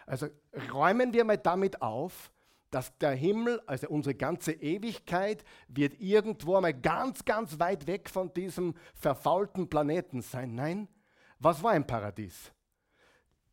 [0.06, 0.28] Also
[0.72, 2.32] räumen wir mal damit auf,
[2.70, 8.34] dass der Himmel, also unsere ganze Ewigkeit, wird irgendwo einmal ganz, ganz weit weg von
[8.34, 10.56] diesem verfaulten Planeten sein.
[10.56, 10.88] Nein,
[11.40, 12.52] was war im Paradies?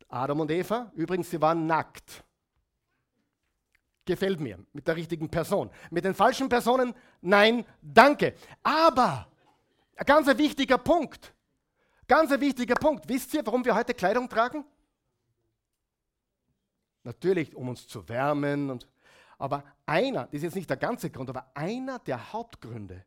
[0.09, 2.23] Adam und Eva, übrigens, sie waren nackt.
[4.05, 5.71] Gefällt mir, mit der richtigen Person.
[5.89, 8.35] Mit den falschen Personen, nein, danke.
[8.61, 9.27] Aber,
[10.03, 11.33] ein ganz wichtiger Punkt,
[12.07, 13.07] ganz wichtiger Punkt.
[13.07, 14.65] Wisst ihr, warum wir heute Kleidung tragen?
[17.03, 18.87] Natürlich, um uns zu wärmen und
[19.37, 23.03] aber einer, das ist jetzt nicht der ganze Grund, aber einer der Hauptgründe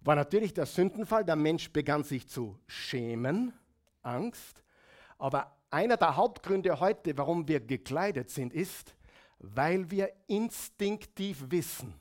[0.00, 1.24] war natürlich der Sündenfall.
[1.24, 3.52] Der Mensch begann sich zu schämen,
[4.02, 4.62] Angst.
[5.18, 8.94] Aber einer der Hauptgründe heute, warum wir gekleidet sind, ist,
[9.38, 11.94] weil wir instinktiv wissen,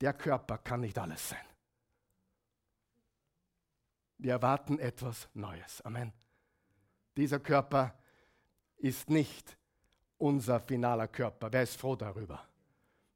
[0.00, 1.47] der Körper kann nicht alles sein.
[4.18, 5.80] Wir erwarten etwas Neues.
[5.82, 6.12] Amen.
[7.16, 7.94] Dieser Körper
[8.76, 9.56] ist nicht
[10.18, 11.52] unser finaler Körper.
[11.52, 12.42] Wer ist froh darüber?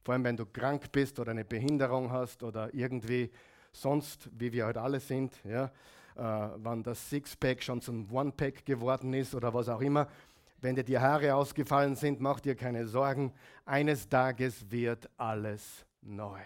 [0.05, 3.31] Vor allem, wenn du krank bist oder eine Behinderung hast oder irgendwie
[3.73, 5.65] sonst, wie wir heute alle sind, ja,
[6.15, 10.09] äh, wann das Sixpack schon zum One-Pack geworden ist oder was auch immer.
[10.61, 13.33] Wenn dir die Haare ausgefallen sind, mach dir keine Sorgen.
[13.65, 16.41] Eines Tages wird alles neu.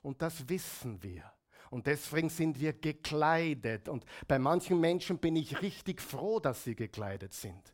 [0.00, 1.30] Und das wissen wir.
[1.70, 3.88] Und deswegen sind wir gekleidet.
[3.88, 7.72] Und bei manchen Menschen bin ich richtig froh, dass sie gekleidet sind.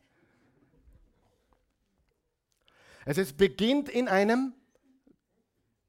[3.06, 4.52] Es ist, beginnt in einem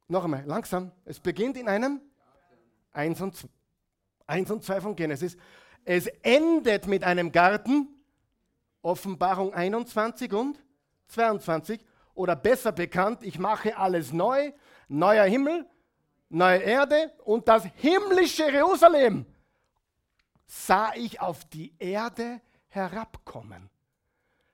[0.08, 0.91] noch einmal, langsam.
[1.06, 2.02] Es beginnt in einem
[2.93, 3.48] 1 und 2,
[4.28, 5.38] 1 und 2 von Genesis.
[5.84, 7.88] Es endet mit einem Garten,
[8.82, 10.63] Offenbarung 21 und
[11.08, 11.84] 22.
[12.13, 14.52] Oder besser bekannt, ich mache alles neu,
[14.88, 15.67] neuer Himmel,
[16.30, 19.26] neue Erde und das himmlische Jerusalem
[20.46, 23.70] sah ich auf die Erde herabkommen.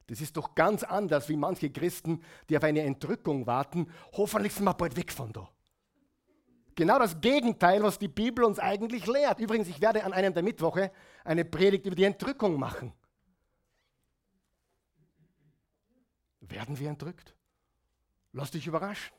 [0.08, 3.92] Das ist doch ganz anders wie manche Christen, die auf eine Entrückung warten.
[4.14, 5.50] Hoffentlich sind wir bald weg von da.
[6.76, 9.40] Genau das Gegenteil, was die Bibel uns eigentlich lehrt.
[9.40, 10.92] Übrigens, ich werde an einem der Mittwoche
[11.24, 12.92] eine Predigt über die Entrückung machen.
[16.42, 17.36] Werden wir entrückt?
[18.34, 19.16] Lass dich überraschen.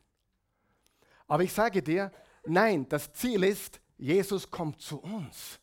[1.27, 2.13] Aber ich sage dir,
[2.47, 5.61] nein, das Ziel ist, Jesus kommt zu uns.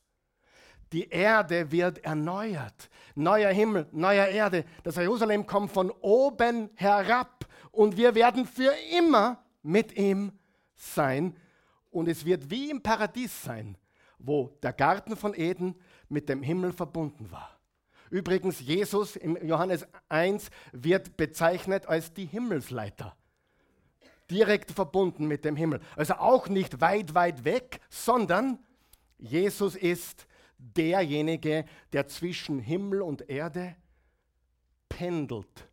[0.92, 2.90] Die Erde wird erneuert.
[3.16, 4.66] Neuer Himmel, neuer Erde.
[4.84, 10.34] Das Jerusalem kommt von oben herab und wir werden für immer mit ihm
[10.76, 11.36] sein.
[11.92, 13.78] Und es wird wie im Paradies sein,
[14.20, 15.76] wo der Garten von Eden
[16.10, 17.58] mit dem Himmel verbunden war.
[18.10, 23.16] Übrigens, Jesus im Johannes 1 wird bezeichnet als die Himmelsleiter.
[24.32, 25.82] Direkt verbunden mit dem Himmel.
[25.96, 28.58] Also auch nicht weit, weit weg, sondern
[29.18, 30.26] Jesus ist
[30.58, 33.76] derjenige, der zwischen Himmel und Erde
[34.90, 35.70] pendelt.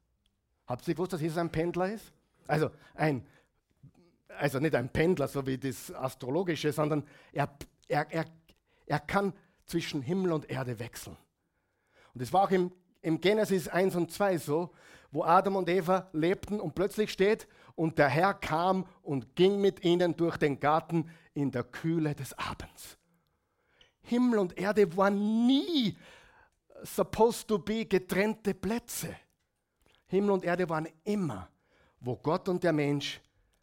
[0.67, 2.13] Habt ihr gewusst, dass Jesus ein Pendler ist?
[2.47, 3.27] Also, ein,
[4.29, 7.51] also nicht ein Pendler, so wie das Astrologische, sondern er,
[7.87, 8.25] er, er,
[8.87, 9.33] er kann
[9.67, 11.17] zwischen Himmel und Erde wechseln.
[12.13, 14.73] Und das war auch im, im Genesis 1 und 2 so,
[15.11, 19.85] wo Adam und Eva lebten und plötzlich steht, und der Herr kam und ging mit
[19.85, 22.99] ihnen durch den Garten in der Kühle des Abends.
[24.03, 25.97] Himmel und Erde waren nie
[26.83, 29.15] supposed to be getrennte Plätze.
[30.09, 31.49] Himmel und Erde waren immer,
[32.01, 33.21] wo Gott und der Mensch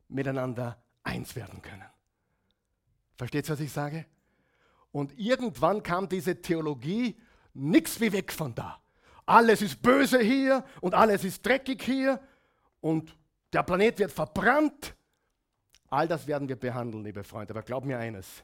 [0.07, 1.85] miteinander eins werden können.
[3.17, 4.05] Versteht ihr, was ich sage?
[4.91, 7.19] Und irgendwann kam diese Theologie,
[7.53, 8.81] nichts wie weg von da.
[9.25, 12.19] Alles ist böse hier und alles ist dreckig hier
[12.81, 13.17] und
[13.51, 14.95] der Planet wird verbrannt.
[15.89, 17.51] All das werden wir behandeln, liebe Freunde.
[17.53, 18.43] Aber glaub mir eines,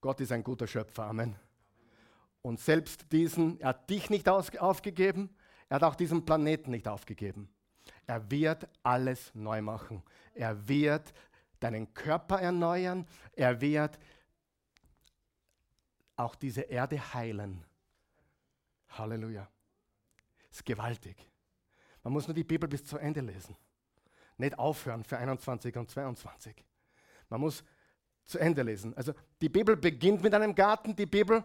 [0.00, 1.04] Gott ist ein guter Schöpfer.
[1.04, 1.36] Amen.
[2.42, 5.34] Und selbst diesen, er hat dich nicht aufgegeben,
[5.68, 7.48] er hat auch diesen Planeten nicht aufgegeben.
[8.06, 10.02] Er wird alles neu machen.
[10.34, 11.12] Er wird
[11.60, 13.06] deinen Körper erneuern.
[13.32, 13.98] Er wird
[16.16, 17.64] auch diese Erde heilen.
[18.90, 19.48] Halleluja.
[20.56, 21.16] Ist gewaltig.
[22.02, 23.54] Man muss nur die Bibel bis zu Ende lesen.
[24.38, 26.64] Nicht aufhören für 21 und 22.
[27.28, 27.62] Man muss
[28.24, 28.96] zu Ende lesen.
[28.96, 31.44] Also die Bibel beginnt mit einem Garten, die Bibel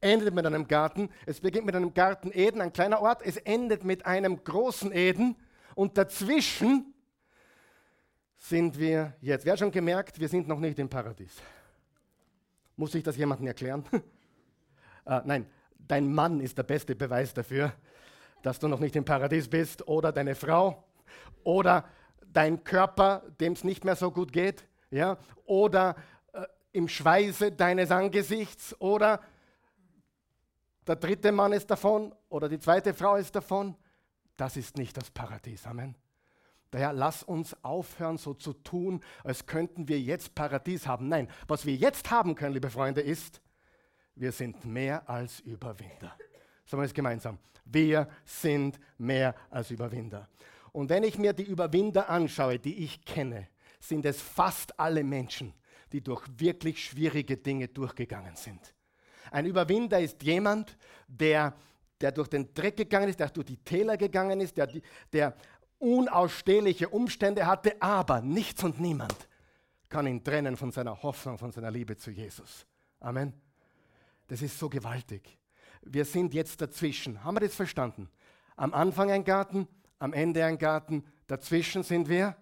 [0.00, 1.10] endet mit einem Garten.
[1.26, 3.22] Es beginnt mit einem Garten Eden, ein kleiner Ort.
[3.22, 5.34] Es endet mit einem großen Eden.
[5.74, 6.94] Und dazwischen
[8.36, 9.46] sind wir jetzt.
[9.46, 11.42] Wer schon gemerkt, wir sind noch nicht im Paradies?
[12.76, 13.84] Muss ich das jemandem erklären?
[15.06, 15.44] äh, nein,
[15.76, 17.72] dein Mann ist der beste Beweis dafür,
[18.44, 19.88] dass du noch nicht im Paradies bist.
[19.88, 20.84] Oder deine Frau.
[21.42, 21.84] Oder
[22.26, 24.68] dein Körper, dem es nicht mehr so gut geht.
[24.90, 25.16] Ja?
[25.46, 25.96] Oder
[26.32, 28.78] äh, im Schweiße deines Angesichts.
[28.80, 29.20] Oder
[30.86, 33.76] der dritte Mann ist davon oder die zweite Frau ist davon.
[34.36, 35.66] Das ist nicht das Paradies.
[35.66, 35.94] Amen.
[36.70, 41.08] Daher lass uns aufhören, so zu tun, als könnten wir jetzt Paradies haben.
[41.08, 43.40] Nein, was wir jetzt haben können, liebe Freunde, ist,
[44.16, 46.14] wir sind mehr als Überwinder.
[46.64, 47.38] Sagen wir es gemeinsam.
[47.64, 50.28] Wir sind mehr als Überwinder.
[50.72, 53.48] Und wenn ich mir die Überwinder anschaue, die ich kenne,
[53.78, 55.52] sind es fast alle Menschen,
[55.92, 58.74] die durch wirklich schwierige Dinge durchgegangen sind.
[59.30, 61.54] Ein Überwinder ist jemand, der,
[62.00, 64.68] der durch den Dreck gegangen ist, der durch die Täler gegangen ist, der,
[65.12, 65.36] der
[65.78, 69.28] unausstehliche Umstände hatte, aber nichts und niemand
[69.88, 72.66] kann ihn trennen von seiner Hoffnung, von seiner Liebe zu Jesus.
[72.98, 73.32] Amen.
[74.26, 75.38] Das ist so gewaltig.
[75.86, 77.22] Wir sind jetzt dazwischen.
[77.22, 78.08] Haben wir das verstanden?
[78.56, 79.68] Am Anfang ein Garten,
[79.98, 82.36] am Ende ein Garten, dazwischen sind wir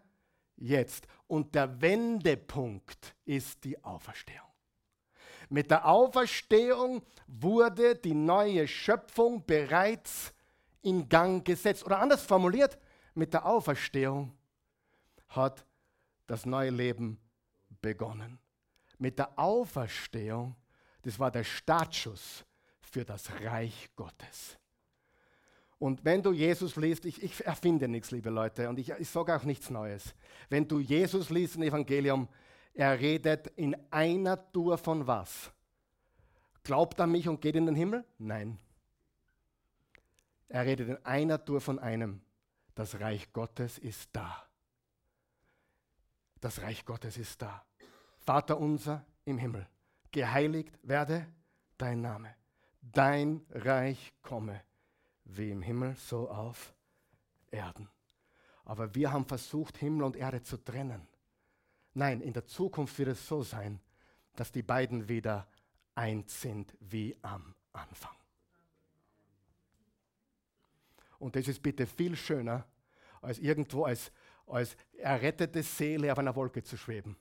[0.57, 1.07] jetzt.
[1.27, 4.47] Und der Wendepunkt ist die Auferstehung.
[5.49, 10.33] Mit der Auferstehung wurde die neue Schöpfung bereits
[10.83, 11.85] in Gang gesetzt.
[11.85, 12.79] Oder anders formuliert,
[13.15, 14.33] mit der Auferstehung
[15.29, 15.67] hat
[16.27, 17.19] das neue Leben
[17.81, 18.39] begonnen.
[18.99, 20.57] Mit der Auferstehung,
[21.03, 22.45] das war der Startschuss
[22.93, 24.59] für das Reich Gottes.
[25.79, 29.35] Und wenn du Jesus liest, ich, ich erfinde nichts, liebe Leute, und ich, ich sage
[29.35, 30.15] auch nichts Neues.
[30.51, 32.29] Wenn du Jesus liest im Evangelium,
[32.75, 35.51] er redet in einer Tour von was?
[36.63, 38.05] Glaubt an mich und geht in den Himmel?
[38.19, 38.59] Nein.
[40.49, 42.21] Er redet in einer Tour von einem.
[42.75, 44.47] Das Reich Gottes ist da.
[46.41, 47.65] Das Reich Gottes ist da.
[48.19, 49.67] Vater unser im Himmel,
[50.11, 51.27] geheiligt werde
[51.79, 52.42] dein Name.
[52.83, 54.61] Dein Reich komme,
[55.25, 56.75] wie im Himmel, so auf
[57.51, 57.89] Erden.
[58.65, 61.07] Aber wir haben versucht, Himmel und Erde zu trennen.
[61.95, 63.81] Nein, in der Zukunft wird es so sein,
[64.35, 65.47] dass die beiden wieder
[65.95, 68.17] eins sind wie am Anfang.
[71.19, 72.67] Und das ist bitte viel schöner,
[73.21, 74.11] als irgendwo als,
[74.47, 77.17] als errettete Seele auf einer Wolke zu schweben.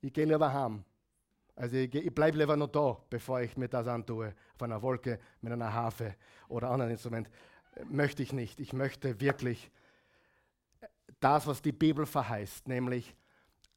[0.00, 0.84] Ich gehe lieber heim.
[1.58, 5.52] Also ich, bleibe lieber noch da, bevor ich mir das antue, auf einer Wolke mit
[5.52, 6.14] einer Harfe
[6.46, 7.28] oder anderen Instrument.
[7.90, 8.60] Möchte ich nicht.
[8.60, 9.72] Ich möchte wirklich
[11.18, 13.16] das, was die Bibel verheißt, nämlich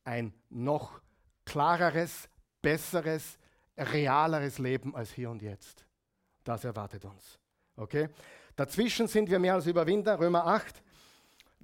[0.04, 1.02] ein noch
[1.44, 2.30] klareres,
[2.62, 3.40] besseres,
[3.76, 5.84] realeres Leben als hier und jetzt.
[6.44, 7.40] Das erwartet uns.
[7.78, 8.10] Okay?
[8.56, 10.84] Dazwischen sind wir mehr als Überwinder, Römer 8,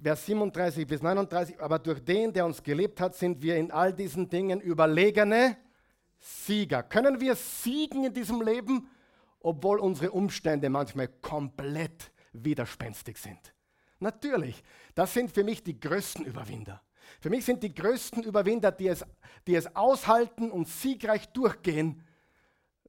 [0.02, 1.60] Vers 37 bis 39.
[1.60, 5.56] Aber durch den, der uns gelebt hat, sind wir in all diesen Dingen überlegene
[6.18, 6.82] Sieger.
[6.82, 8.88] Können wir siegen in diesem Leben,
[9.40, 13.54] obwohl unsere Umstände manchmal komplett widerspenstig sind?
[14.00, 14.62] Natürlich,
[14.94, 16.82] das sind für mich die größten Überwinder.
[17.20, 19.04] Für mich sind die größten Überwinder, die es,
[19.46, 22.04] die es aushalten und siegreich durchgehen,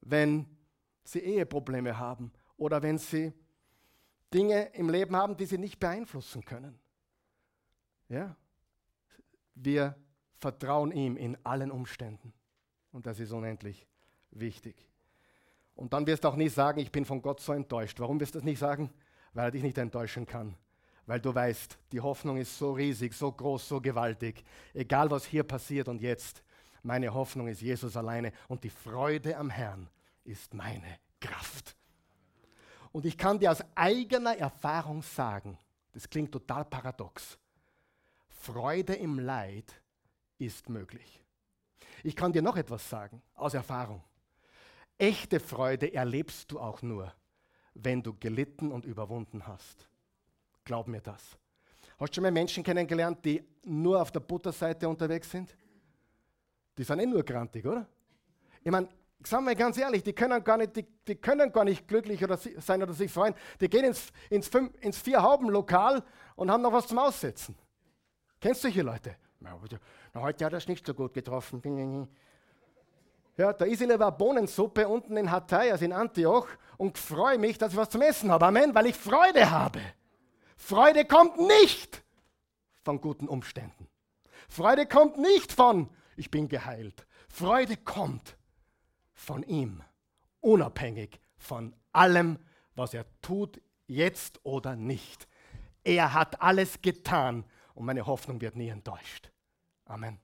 [0.01, 0.45] wenn
[1.03, 3.33] sie Eheprobleme haben oder wenn sie
[4.33, 6.79] Dinge im Leben haben, die sie nicht beeinflussen können.
[8.09, 8.35] Ja?
[9.55, 9.95] Wir
[10.37, 12.33] vertrauen ihm in allen Umständen.
[12.91, 13.87] Und das ist unendlich
[14.31, 14.75] wichtig.
[15.75, 17.99] Und dann wirst du auch nie sagen, ich bin von Gott so enttäuscht.
[17.99, 18.89] Warum wirst du das nicht sagen?
[19.33, 20.55] Weil er dich nicht enttäuschen kann.
[21.05, 24.43] Weil du weißt, die Hoffnung ist so riesig, so groß, so gewaltig.
[24.73, 26.43] Egal was hier passiert und jetzt,
[26.83, 28.31] meine Hoffnung ist Jesus alleine.
[28.47, 29.89] Und die Freude am Herrn
[30.23, 31.75] ist meine Kraft.
[32.91, 35.57] Und ich kann dir aus eigener Erfahrung sagen,
[35.93, 37.37] das klingt total paradox,
[38.27, 39.81] Freude im Leid
[40.37, 41.21] ist möglich.
[42.03, 44.03] Ich kann dir noch etwas sagen aus Erfahrung.
[44.97, 47.13] Echte Freude erlebst du auch nur,
[47.73, 49.87] wenn du gelitten und überwunden hast.
[50.65, 51.37] Glaub mir das.
[51.97, 55.55] Hast du schon mal Menschen kennengelernt, die nur auf der Butterseite unterwegs sind?
[56.77, 57.87] Die sind eh nur grantig, oder?
[58.63, 58.87] Ich meine,
[59.23, 62.37] sagen wir ganz ehrlich, die können gar nicht, die, die können gar nicht glücklich oder
[62.37, 63.35] sein oder sich freuen.
[63.59, 64.49] Die gehen ins, ins,
[64.81, 66.03] ins Vier-Hauben-Lokal
[66.35, 67.55] und haben noch was zum Aussetzen.
[68.39, 69.15] Kennst du solche Leute?
[69.39, 69.57] Na,
[70.15, 72.07] heute hat er es nicht so gut getroffen.
[73.37, 77.57] Ja, da ist in eine Bohnensuppe unten in Hatay, also in Antioch, und freue mich,
[77.57, 78.45] dass ich was zum Essen habe.
[78.45, 79.79] Amen, weil ich Freude habe.
[80.57, 82.03] Freude kommt nicht
[82.83, 83.87] von guten Umständen.
[84.49, 87.05] Freude kommt nicht von, ich bin geheilt.
[87.29, 88.35] Freude kommt
[89.13, 89.83] von ihm,
[90.41, 92.39] unabhängig von allem,
[92.75, 95.27] was er tut, jetzt oder nicht.
[95.83, 99.31] Er hat alles getan und meine Hoffnung wird nie enttäuscht.
[99.85, 100.19] Amen.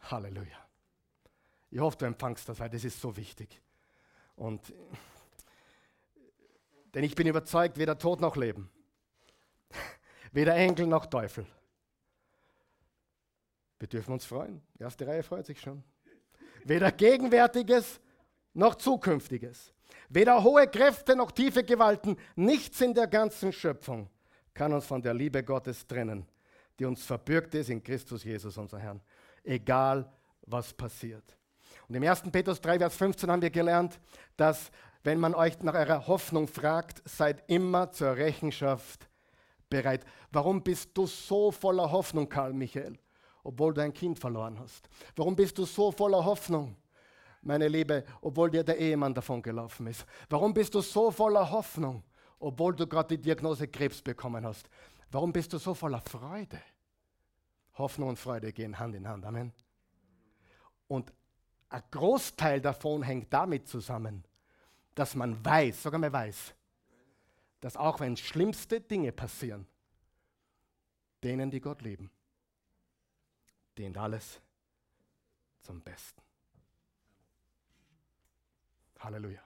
[0.00, 0.66] Halleluja.
[1.70, 3.60] Ich hoffe, du empfangst das, weil das ist so wichtig.
[4.36, 4.72] Und
[6.94, 8.70] denn ich bin überzeugt, weder Tod noch Leben,
[10.32, 11.46] weder Engel noch Teufel.
[13.78, 14.62] Wir dürfen uns freuen.
[14.78, 15.84] Die erste Reihe freut sich schon.
[16.64, 18.00] Weder Gegenwärtiges
[18.54, 19.74] noch Zukünftiges.
[20.08, 22.16] Weder hohe Kräfte noch tiefe Gewalten.
[22.34, 24.08] Nichts in der ganzen Schöpfung
[24.54, 26.26] kann uns von der Liebe Gottes trennen,
[26.78, 29.00] die uns verbürgt ist in Christus Jesus, unser Herrn.
[29.42, 30.10] Egal,
[30.42, 31.36] was passiert.
[31.88, 32.22] Und im 1.
[32.32, 34.00] Petrus 3, Vers 15 haben wir gelernt,
[34.36, 34.70] dass
[35.04, 39.08] wenn man euch nach eurer Hoffnung fragt, seid immer zur Rechenschaft
[39.70, 40.04] bereit.
[40.32, 42.98] Warum bist du so voller Hoffnung, Karl Michael?
[43.46, 44.88] obwohl du ein Kind verloren hast?
[45.14, 46.76] Warum bist du so voller Hoffnung,
[47.42, 50.04] meine Liebe, obwohl dir der Ehemann davon gelaufen ist?
[50.28, 52.02] Warum bist du so voller Hoffnung,
[52.40, 54.68] obwohl du gerade die Diagnose Krebs bekommen hast?
[55.10, 56.60] Warum bist du so voller Freude?
[57.74, 59.24] Hoffnung und Freude gehen Hand in Hand.
[59.24, 59.52] Amen.
[60.88, 61.12] Und
[61.68, 64.24] ein Großteil davon hängt damit zusammen,
[64.94, 66.54] dass man weiß, sogar mal weiß,
[67.60, 69.66] dass auch wenn schlimmste Dinge passieren,
[71.22, 72.10] denen, die Gott lieben,
[73.76, 74.40] dient alles
[75.60, 76.22] zum Besten.
[79.00, 79.42] Halleluja.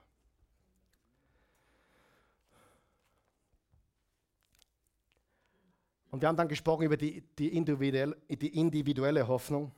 [6.11, 9.73] Und wir haben dann gesprochen über die, die, individuelle, die individuelle Hoffnung.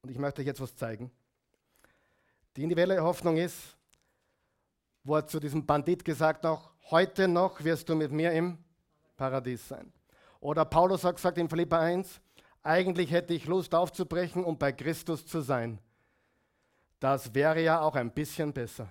[0.00, 1.10] Und ich möchte euch jetzt was zeigen.
[2.56, 3.76] Die individuelle Hoffnung ist,
[5.04, 8.58] wo er zu diesem Bandit gesagt noch, heute noch wirst du mit mir im
[9.16, 9.92] Paradies sein.
[10.40, 12.20] Oder Paulus hat gesagt in Philippa 1,
[12.62, 15.78] eigentlich hätte ich Lust aufzubrechen und bei Christus zu sein.
[16.98, 18.90] Das wäre ja auch ein bisschen besser.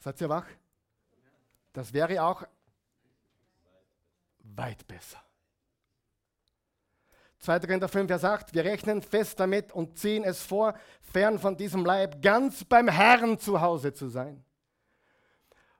[0.00, 0.46] Seid ihr wach?
[1.72, 2.44] Das wäre auch
[4.42, 5.22] weit besser.
[7.40, 7.58] 2.
[7.60, 11.84] Korinther 5, Vers 8, wir rechnen fest damit und ziehen es vor, fern von diesem
[11.84, 14.44] Leib, ganz beim Herrn zu Hause zu sein.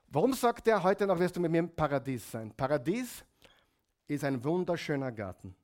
[0.09, 2.53] Warum sagt er, heute noch wirst du mit mir im Paradies sein?
[2.55, 3.25] Paradies
[4.09, 5.55] ist ein wunderschöner Garten,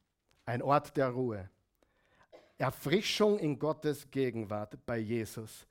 [0.47, 1.51] ein Ort der Ruhe.
[2.57, 5.67] Erfrischung in Gottes Gegenwart bei Jesus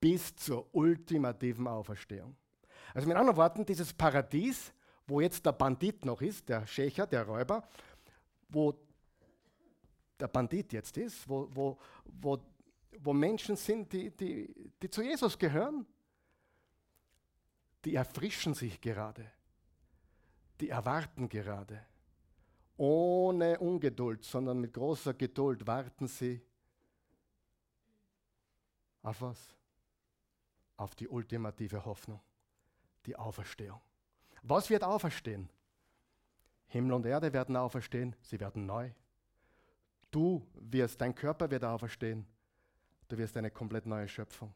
[0.00, 2.36] bis zur ultimativen Auferstehung.
[2.92, 4.72] Also mit anderen Worten, dieses Paradies,
[5.10, 7.68] wo jetzt der Bandit noch ist, der Schächer, der Räuber,
[8.48, 8.74] wo
[10.18, 12.38] der Bandit jetzt ist, wo, wo, wo,
[12.98, 15.84] wo Menschen sind, die, die, die zu Jesus gehören,
[17.84, 19.30] die erfrischen sich gerade,
[20.60, 21.84] die erwarten gerade
[22.76, 26.40] ohne Ungeduld, sondern mit großer Geduld warten sie
[29.02, 29.54] auf was?
[30.76, 32.20] Auf die ultimative Hoffnung,
[33.04, 33.80] die Auferstehung.
[34.42, 35.48] Was wird auferstehen?
[36.68, 38.90] Himmel und Erde werden auferstehen, sie werden neu.
[40.10, 42.26] Du wirst, dein Körper wird auferstehen.
[43.08, 44.54] Du wirst eine komplett neue Schöpfung.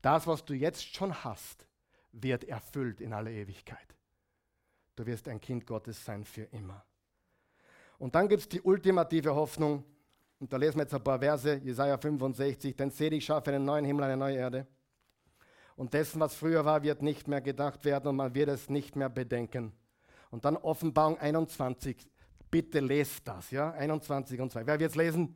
[0.00, 1.66] Das, was du jetzt schon hast,
[2.12, 3.96] wird erfüllt in alle Ewigkeit.
[4.96, 6.84] Du wirst ein Kind Gottes sein für immer.
[7.98, 9.84] Und dann gibt es die ultimative Hoffnung.
[10.38, 12.76] Und da lesen wir jetzt ein paar Verse, Jesaja 65.
[12.76, 14.66] Denn ich schaffe einen neuen Himmel, eine neue Erde.
[15.76, 18.94] Und dessen, was früher war, wird nicht mehr gedacht werden und man wird es nicht
[18.94, 19.72] mehr bedenken.
[20.30, 21.96] Und dann Offenbarung 21.
[22.50, 23.72] Bitte lest das, ja?
[23.72, 24.66] 21 und 2.
[24.66, 25.34] Wer wird es lesen?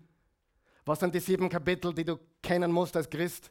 [0.84, 3.50] Was sind die sieben Kapitel, die du kennen musst als Christ?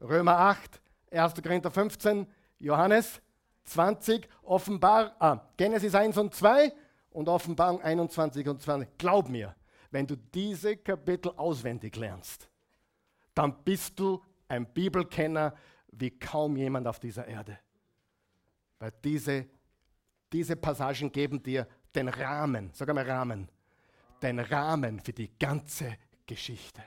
[0.00, 0.80] Römer 8,
[1.10, 1.34] 1.
[1.42, 2.26] Korinther 15,
[2.58, 3.20] Johannes
[3.64, 6.72] 20, Offenbar, ah, Genesis 1 und 2
[7.10, 8.98] und Offenbarung 21 und 20.
[8.98, 9.54] Glaub mir,
[9.90, 12.48] wenn du diese Kapitel auswendig lernst,
[13.34, 15.54] dann bist du ein Bibelkenner
[15.92, 17.58] wie kaum jemand auf dieser Erde.
[18.78, 19.46] Weil diese,
[20.32, 23.48] diese Passagen geben dir den Rahmen, sag einmal Rahmen,
[24.20, 26.82] den Rahmen für die ganze Geschichte.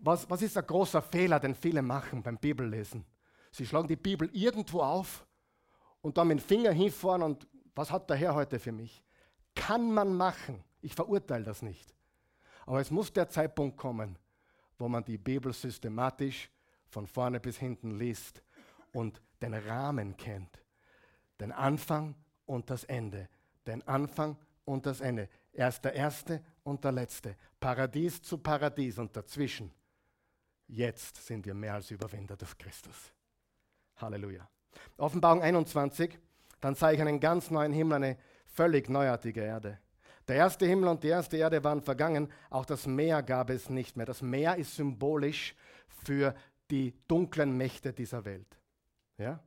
[0.00, 3.06] Was, was ist ein großer Fehler, den viele machen beim Bibellesen?
[3.50, 5.26] Sie schlagen die Bibel irgendwo auf
[6.02, 9.02] und dann mit dem Finger hinfahren und was hat der Herr heute für mich?
[9.54, 10.62] Kann man machen.
[10.82, 11.94] Ich verurteile das nicht.
[12.66, 14.18] Aber es muss der Zeitpunkt kommen,
[14.78, 16.50] wo man die Bibel systematisch
[16.94, 18.40] von vorne bis hinten liest
[18.92, 20.62] und den Rahmen kennt.
[21.40, 22.14] Den Anfang
[22.46, 23.28] und das Ende.
[23.66, 25.28] Den Anfang und das Ende.
[25.52, 27.36] Er ist der Erste und der Letzte.
[27.58, 29.72] Paradies zu Paradies und dazwischen.
[30.68, 33.12] Jetzt sind wir mehr als Überwinder durch Christus.
[33.96, 34.48] Halleluja.
[34.96, 36.18] Offenbarung 21,
[36.60, 39.78] dann sah ich einen ganz neuen Himmel, eine völlig neuartige Erde.
[40.28, 43.96] Der erste Himmel und die erste Erde waren vergangen, auch das Meer gab es nicht
[43.96, 44.06] mehr.
[44.06, 45.54] Das Meer ist symbolisch
[46.04, 46.34] für
[46.70, 48.58] die dunklen Mächte dieser Welt.
[49.18, 49.40] Ja?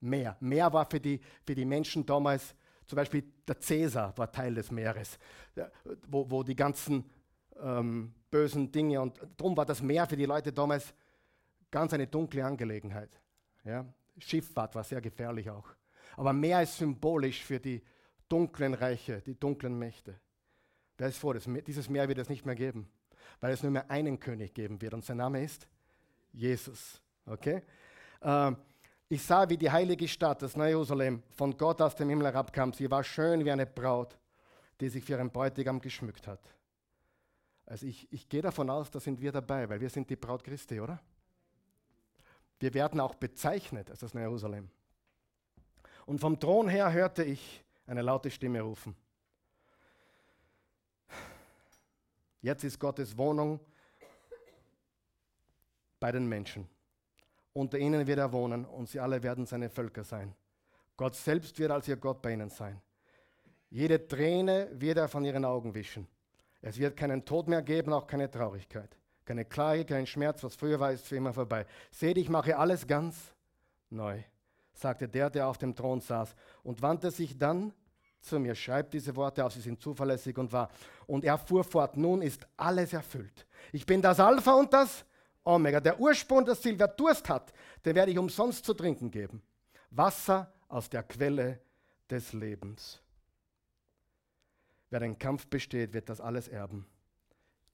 [0.00, 0.36] Meer.
[0.40, 2.54] Meer war für die, für die Menschen damals,
[2.86, 5.18] zum Beispiel der Cäsar war Teil des Meeres,
[6.08, 7.08] wo, wo die ganzen
[7.60, 10.94] ähm, bösen Dinge und darum war das Meer für die Leute damals
[11.70, 13.10] ganz eine dunkle Angelegenheit.
[13.64, 13.86] Ja?
[14.18, 15.68] Schifffahrt war sehr gefährlich auch.
[16.16, 17.82] Aber Meer ist symbolisch für die
[18.28, 20.18] dunklen Reiche, die dunklen Mächte.
[20.98, 22.90] Wer ist vor, dieses Meer wird es nicht mehr geben,
[23.40, 25.68] weil es nur mehr einen König geben wird und sein Name ist
[26.32, 27.00] Jesus.
[27.26, 27.62] Okay?
[28.22, 28.56] Ähm,
[29.08, 32.72] ich sah, wie die heilige Stadt, das Neue Jerusalem, von Gott aus dem Himmel herabkam.
[32.72, 34.18] Sie war schön wie eine Braut,
[34.80, 36.40] die sich für ihren Bräutigam geschmückt hat.
[37.66, 40.42] Also ich, ich gehe davon aus, da sind wir dabei, weil wir sind die Braut
[40.42, 41.00] Christi, oder?
[42.58, 44.70] Wir werden auch bezeichnet als das Neue Jerusalem.
[46.06, 48.96] Und vom Thron her hörte ich eine laute Stimme rufen.
[52.40, 53.60] Jetzt ist Gottes Wohnung
[56.02, 56.68] bei den Menschen.
[57.52, 60.34] Unter ihnen wird er wohnen und sie alle werden seine Völker sein.
[60.96, 62.82] Gott selbst wird als ihr Gott bei ihnen sein.
[63.70, 66.08] Jede Träne wird er von ihren Augen wischen.
[66.60, 68.96] Es wird keinen Tod mehr geben, auch keine Traurigkeit.
[69.24, 71.66] Keine Klage, kein Schmerz, was früher war, ist für immer vorbei.
[71.92, 73.32] Seht, ich mache alles ganz
[73.88, 74.20] neu,
[74.72, 76.34] sagte der, der auf dem Thron saß
[76.64, 77.72] und wandte sich dann
[78.20, 78.56] zu mir.
[78.56, 80.68] Schreibt diese Worte auf, sie sind zuverlässig und wahr.
[81.06, 83.46] Und er fuhr fort, nun ist alles erfüllt.
[83.70, 85.04] Ich bin das Alpha und das
[85.44, 86.76] Omega, der Ursprung, das Ziel.
[86.76, 87.52] Durst hat,
[87.84, 89.42] den werde ich umsonst zu trinken geben.
[89.90, 91.60] Wasser aus der Quelle
[92.08, 93.00] des Lebens.
[94.90, 96.86] Wer den Kampf besteht, wird das alles erben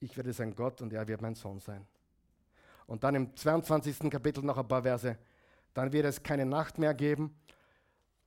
[0.01, 1.87] ich werde sein Gott und er wird mein Sohn sein.
[2.87, 4.11] Und dann im 22.
[4.11, 5.19] Kapitel noch ein paar Verse.
[5.75, 7.37] Dann wird es keine Nacht mehr geben,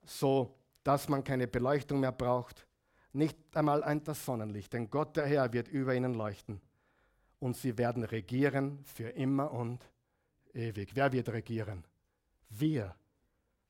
[0.04, 2.66] so dass man keine Beleuchtung mehr braucht.
[3.12, 6.60] Nicht einmal ein das Sonnenlicht, denn Gott der Herr wird über ihnen leuchten.
[7.42, 9.90] Und sie werden regieren für immer und
[10.54, 10.94] ewig.
[10.94, 11.84] Wer wird regieren?
[12.48, 12.94] Wir.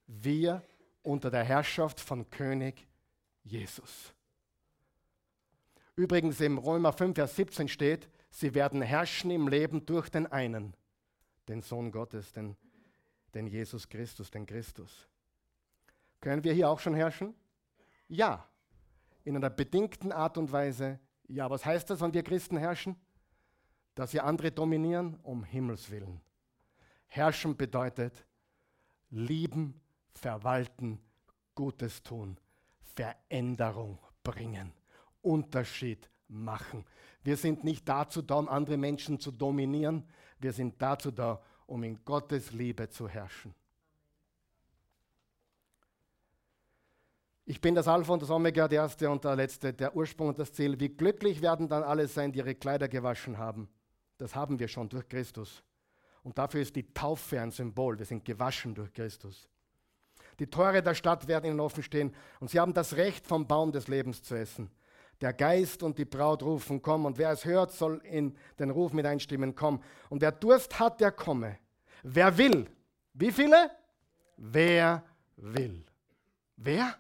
[0.07, 0.63] Wir
[1.01, 2.87] unter der Herrschaft von König
[3.43, 4.13] Jesus.
[5.97, 10.77] Übrigens im Römer 5, Vers 17 steht, sie werden herrschen im Leben durch den einen,
[11.49, 12.59] den Sohn Gottes, den,
[13.33, 15.09] den Jesus Christus, den Christus.
[16.21, 17.35] Können wir hier auch schon herrschen?
[18.07, 18.47] Ja.
[19.25, 21.01] In einer bedingten Art und Weise.
[21.27, 23.01] Ja, was heißt das, wenn wir Christen herrschen?
[23.95, 26.21] Dass wir andere dominieren, um Himmels willen.
[27.09, 28.27] Herrschen bedeutet
[29.11, 29.81] lieben,
[30.15, 30.99] verwalten,
[31.55, 32.39] Gutes tun,
[32.81, 34.73] Veränderung bringen.
[35.21, 36.85] Unterschied machen.
[37.23, 40.05] Wir sind nicht dazu da, um andere Menschen zu dominieren.
[40.39, 43.55] Wir sind dazu da, um in Gottes Liebe zu herrschen.
[47.45, 50.39] Ich bin das Alpha und das Omega, der Erste und der Letzte, der Ursprung und
[50.39, 50.79] das Ziel.
[50.79, 53.69] Wie glücklich werden dann alle sein, die ihre Kleider gewaschen haben.
[54.23, 55.65] Das haben wir schon durch Christus.
[56.23, 57.99] Und dafür ist die Taufe ein Symbol.
[57.99, 59.49] Wir sind gewaschen durch Christus.
[60.39, 63.73] Die Tore der Stadt werden ihnen offen stehen und sie haben das Recht, vom Baum
[63.73, 64.71] des Lebens zu essen.
[65.21, 67.05] Der Geist und die Braut rufen, komm.
[67.05, 69.83] Und wer es hört, soll in den Ruf mit einstimmen, komm.
[70.09, 71.59] Und wer Durst hat, der komme.
[72.05, 72.71] Wer will?
[73.15, 73.73] Wie viele?
[74.37, 75.03] Wer
[75.35, 75.85] will?
[76.57, 76.97] Wer?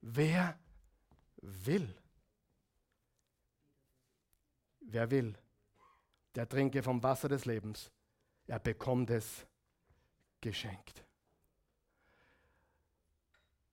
[0.00, 0.58] Wer
[1.42, 1.94] will?
[4.86, 5.34] Wer will,
[6.34, 7.90] der trinke vom Wasser des Lebens.
[8.46, 9.46] Er bekommt es
[10.40, 11.04] geschenkt.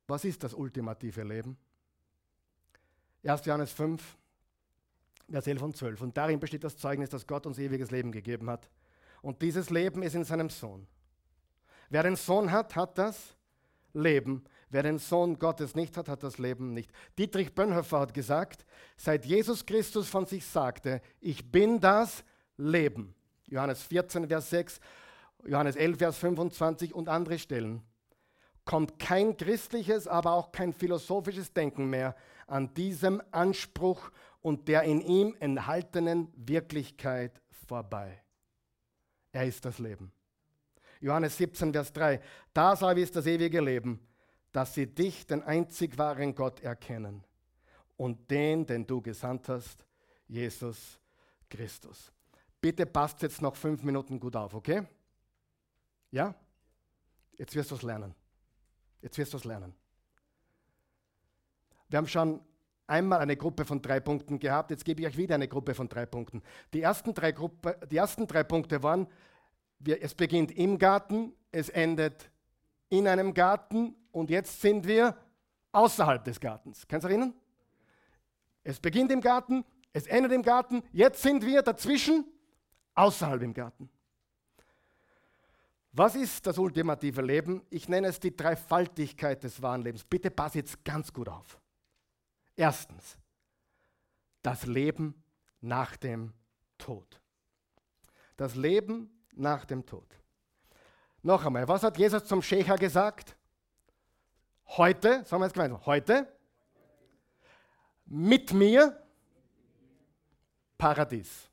[0.08, 1.58] Was ist das ultimative Leben?
[3.24, 3.46] 1.
[3.46, 4.18] Johannes 5,
[5.30, 6.02] Vers 11 und 12.
[6.02, 8.70] Und darin besteht das Zeugnis, dass Gott uns ewiges Leben gegeben hat.
[9.22, 10.88] Und dieses Leben ist in seinem Sohn.
[11.90, 13.36] Wer den Sohn hat, hat das
[13.94, 14.44] Leben.
[14.72, 16.90] Wer den Sohn Gottes nicht hat, hat das Leben nicht.
[17.18, 18.66] Dietrich Bonhoeffer hat gesagt,
[18.96, 22.24] seit Jesus Christus von sich sagte, ich bin das
[22.56, 23.14] Leben.
[23.48, 24.80] Johannes 14, Vers 6,
[25.46, 27.84] Johannes 11, Vers 25 und andere Stellen.
[28.64, 32.16] Kommt kein christliches, aber auch kein philosophisches Denken mehr
[32.48, 34.10] an diesem Anspruch
[34.42, 38.22] und der in ihm enthaltenen Wirklichkeit vorbei.
[39.34, 40.14] Er ist das Leben.
[41.02, 42.22] Johannes 17, Vers 3.
[42.54, 44.00] Das aber ist das ewige Leben,
[44.52, 47.24] dass sie dich, den einzig wahren Gott, erkennen
[47.98, 49.86] und den, den du gesandt hast,
[50.28, 51.00] Jesus
[51.50, 52.12] Christus.
[52.60, 54.84] Bitte passt jetzt noch fünf Minuten gut auf, okay?
[56.12, 56.36] Ja?
[57.38, 58.14] Jetzt wirst du es lernen.
[59.02, 59.74] Jetzt wirst du es lernen.
[61.90, 62.40] Wir haben schon
[62.88, 65.90] einmal eine Gruppe von drei Punkten gehabt, jetzt gebe ich euch wieder eine Gruppe von
[65.90, 66.42] drei Punkten.
[66.74, 69.08] Die ersten drei, Gruppe, die ersten drei Punkte waren,
[69.80, 72.30] wir, es beginnt im Garten, es endet
[72.90, 75.16] in einem Garten und jetzt sind wir
[75.72, 76.88] außerhalb des Gartens.
[76.88, 77.34] Kannst du erinnern?
[78.64, 82.26] Es beginnt im Garten, es endet im Garten, jetzt sind wir dazwischen
[82.94, 83.90] außerhalb im Garten.
[85.94, 87.62] Was ist das ultimative Leben?
[87.70, 90.06] Ich nenne es die Dreifaltigkeit des wahren Lebens.
[90.06, 91.60] Bitte pass jetzt ganz gut auf.
[92.56, 93.18] Erstens,
[94.42, 95.22] das Leben
[95.60, 96.34] nach dem
[96.78, 97.20] Tod.
[98.38, 100.08] Das Leben nach dem Tod.
[101.24, 103.36] Noch einmal, was hat Jesus zum Schecher gesagt?
[104.78, 106.32] Heute, sagen wir es gemeinsam, heute
[108.06, 108.98] mit mir
[110.78, 111.50] Paradies.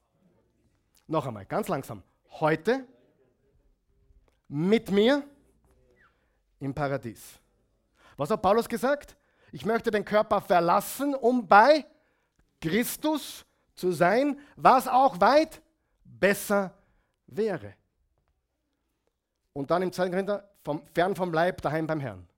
[1.09, 2.05] Noch einmal, ganz langsam.
[2.31, 2.87] Heute
[4.47, 5.25] mit mir
[6.61, 7.41] im Paradies.
[8.17, 9.17] Was hat Paulus gesagt?
[9.51, 11.85] Ich möchte den Körper verlassen, um bei
[12.61, 13.45] Christus
[13.75, 15.61] zu sein, was auch weit
[16.05, 16.73] besser
[17.27, 17.75] wäre.
[19.53, 20.09] Und dann im 2.
[20.11, 22.29] Korinther, vom, fern vom Leib, daheim beim Herrn.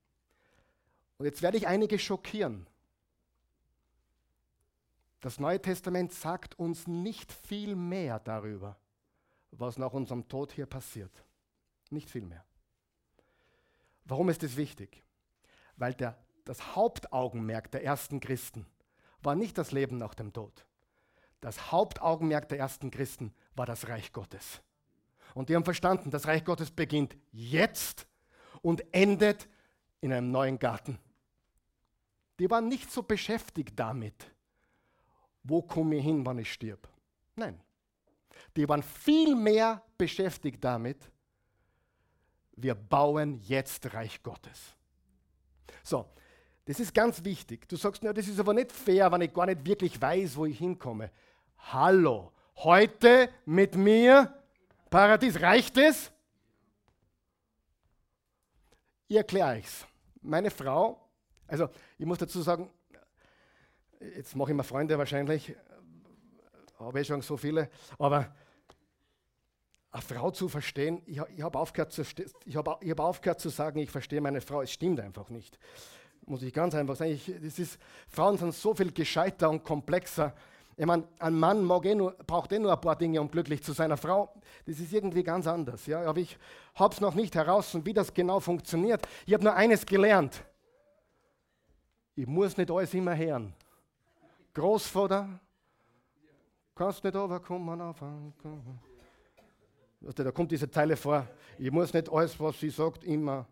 [1.20, 2.66] Und jetzt werde ich einige schockieren.
[5.20, 8.78] Das Neue Testament sagt uns nicht viel mehr darüber,
[9.50, 11.12] was nach unserem Tod hier passiert.
[11.90, 12.42] Nicht viel mehr.
[14.06, 15.02] Warum ist es wichtig?
[15.76, 16.16] Weil der,
[16.46, 18.64] das Hauptaugenmerk der ersten Christen
[19.22, 20.64] war nicht das Leben nach dem Tod.
[21.42, 24.62] Das Hauptaugenmerk der ersten Christen war das Reich Gottes.
[25.34, 28.06] Und die haben verstanden, das Reich Gottes beginnt jetzt
[28.62, 29.50] und endet
[30.00, 30.98] in einem neuen Garten.
[32.40, 34.14] Die waren nicht so beschäftigt damit,
[35.42, 36.88] wo komme ich hin, wann ich stirb.
[37.36, 37.60] Nein.
[38.56, 40.96] Die waren viel mehr beschäftigt damit,
[42.56, 44.74] wir bauen jetzt Reich Gottes.
[45.82, 46.06] So,
[46.64, 47.68] das ist ganz wichtig.
[47.68, 50.46] Du sagst, na, das ist aber nicht fair, wenn ich gar nicht wirklich weiß, wo
[50.46, 51.10] ich hinkomme.
[51.58, 54.34] Hallo, heute mit mir
[54.88, 55.38] Paradies.
[55.42, 56.10] Reicht es?
[59.08, 59.86] Ich erkläre es.
[60.22, 60.99] Meine Frau,
[61.50, 62.70] also ich muss dazu sagen,
[64.16, 65.54] jetzt mache ich mir Freunde wahrscheinlich,
[66.78, 68.34] habe ich schon so viele, aber
[69.92, 72.02] eine Frau zu verstehen, ich, ich habe aufgehört, zu,
[72.44, 75.58] ich hab, ich hab aufgehört zu sagen, ich verstehe meine Frau, es stimmt einfach nicht.
[76.26, 77.10] Muss ich ganz einfach sagen.
[77.10, 77.78] Ich, das ist,
[78.08, 80.32] Frauen sind so viel gescheiter und komplexer.
[80.76, 83.72] Ich meine, ein Mann eh nur, braucht eh nur ein paar Dinge, um glücklich zu
[83.72, 83.86] sein.
[83.86, 84.32] Eine Frau,
[84.64, 85.86] das ist irgendwie ganz anders.
[85.86, 86.02] Ja?
[86.04, 86.38] Aber ich
[86.74, 89.02] habe es noch nicht heraus, wie das genau funktioniert.
[89.26, 90.44] Ich habe nur eines gelernt.
[92.20, 93.54] Ich muss nicht alles immer hören.
[94.52, 95.40] Großvater,
[96.74, 97.98] kannst nicht runterkommen auf
[100.14, 101.26] da kommt diese Zeile vor,
[101.58, 103.46] ich muss nicht alles, was sie sagt, immer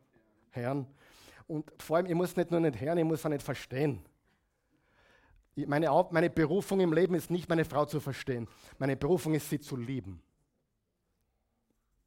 [0.51, 0.87] hören.
[1.47, 4.05] Und vor allem, ich muss nicht nur nicht hören, ich muss auch nicht verstehen.
[5.55, 8.47] Meine, meine Berufung im Leben ist nicht, meine Frau zu verstehen.
[8.79, 10.23] Meine Berufung ist, sie zu lieben.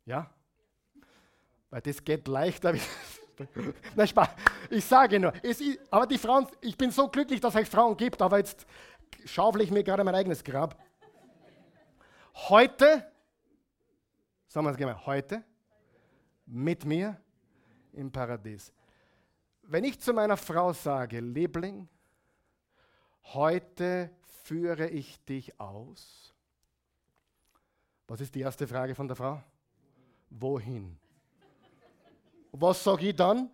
[0.05, 0.29] Ja?
[1.71, 2.75] Weil das geht leichter.
[3.95, 4.29] Nein, Spaß.
[4.69, 8.21] Ich sage nur, es, aber die Frauen, ich bin so glücklich, dass es Frauen gibt,
[8.21, 8.65] aber jetzt
[9.25, 10.77] schaufel ich mir gerade mein eigenes Grab.
[12.33, 13.11] Heute
[14.51, 15.05] Sagen wir es gemeinsam.
[15.05, 15.45] Heute
[16.45, 17.17] mit mir
[17.93, 18.73] im Paradies.
[19.61, 21.87] Wenn ich zu meiner Frau sage, Liebling,
[23.33, 24.09] heute
[24.43, 26.33] führe ich dich aus.
[28.09, 29.41] Was ist die erste Frage von der Frau?
[30.29, 30.99] Wohin?
[32.51, 33.49] Was sage ich dann?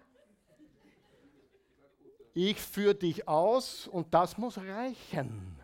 [2.33, 5.59] Ich führe dich aus und das muss reichen.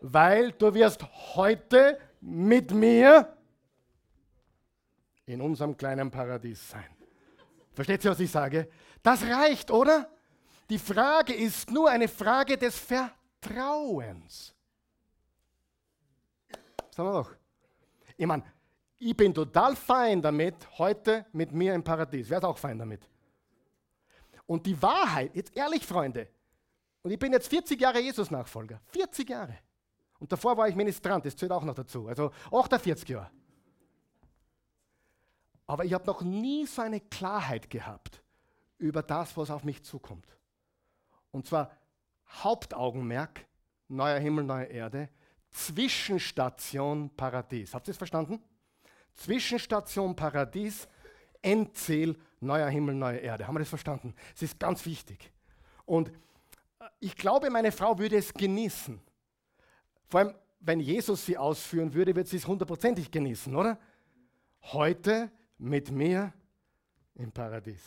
[0.00, 3.36] Weil du wirst heute mit mir
[5.26, 6.86] in unserem kleinen Paradies sein.
[7.72, 8.68] Versteht ihr, was ich sage?
[9.02, 10.08] Das reicht, oder?
[10.70, 14.54] Die Frage ist nur eine Frage des Vertrauens.
[16.90, 17.34] Sagen wir doch.
[18.16, 18.44] Ich meine,
[18.98, 22.30] ich bin total fein damit, heute mit mir im Paradies.
[22.30, 23.08] Wer ist auch fein damit?
[24.46, 26.28] Und die Wahrheit, jetzt ehrlich, Freunde,
[27.02, 28.80] und ich bin jetzt 40 Jahre Jesus-Nachfolger.
[28.86, 29.58] 40 Jahre.
[30.18, 32.08] Und davor war ich Ministrant, das zählt auch noch dazu.
[32.08, 33.30] Also 48 Jahre.
[35.66, 38.22] Aber ich habe noch nie so eine Klarheit gehabt
[38.78, 40.26] über das, was auf mich zukommt.
[41.30, 41.70] Und zwar
[42.28, 43.46] Hauptaugenmerk,
[43.88, 45.08] neuer Himmel, neue Erde,
[45.50, 47.72] Zwischenstation Paradies.
[47.74, 48.42] Habt ihr es verstanden?
[49.16, 50.88] Zwischenstation Paradies,
[51.42, 53.46] Endziel neuer Himmel, neue Erde.
[53.46, 54.14] Haben wir das verstanden?
[54.34, 55.32] Es ist ganz wichtig.
[55.84, 56.12] Und
[57.00, 59.00] ich glaube, meine Frau würde es genießen.
[60.08, 63.78] Vor allem, wenn Jesus sie ausführen würde, wird sie es hundertprozentig genießen, oder?
[64.62, 66.32] Heute mit mir
[67.14, 67.82] im Paradies.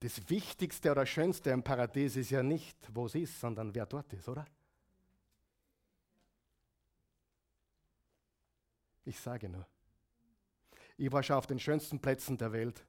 [0.00, 4.12] Das Wichtigste oder Schönste im Paradies ist ja nicht, wo es ist, sondern wer dort
[4.12, 4.44] ist, oder?
[9.04, 9.66] Ich sage nur.
[10.96, 12.86] Ich war schon auf den schönsten Plätzen der Welt,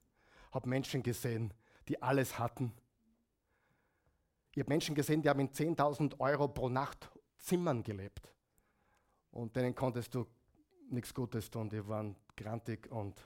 [0.51, 1.53] habe Menschen gesehen,
[1.87, 2.73] die alles hatten.
[4.51, 8.31] Ich habe Menschen gesehen, die haben in 10.000 Euro pro Nacht Zimmern gelebt.
[9.31, 10.27] Und denen konntest du
[10.89, 11.69] nichts Gutes tun.
[11.69, 13.19] Die waren grantig und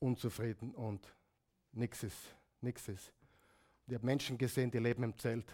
[0.00, 1.14] unzufrieden und
[1.72, 2.34] nichts ist.
[2.60, 3.12] Nix ist.
[3.86, 5.52] Ich habe Menschen gesehen, die leben im Zelt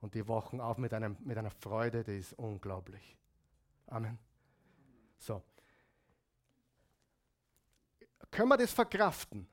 [0.00, 3.16] und die wachen auf mit, einem, mit einer Freude, die ist unglaublich.
[3.86, 4.18] Amen.
[5.18, 5.42] So.
[8.30, 9.48] Können wir das verkraften?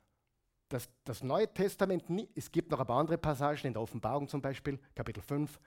[0.70, 4.28] Das, das Neue Testament, nie, es gibt noch ein paar andere Passagen in der Offenbarung
[4.28, 5.60] zum Beispiel, Kapitel 5,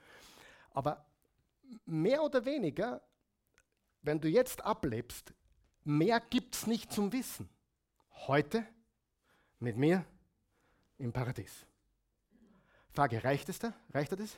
[0.71, 1.05] aber
[1.85, 3.01] mehr oder weniger,
[4.01, 5.33] wenn du jetzt ablebst,
[5.83, 7.49] mehr gibt es nicht zum Wissen.
[8.27, 8.65] Heute
[9.59, 10.05] mit mir
[10.97, 11.65] im Paradies.
[12.91, 13.73] Frage, reicht es da?
[13.93, 14.37] Reicht das?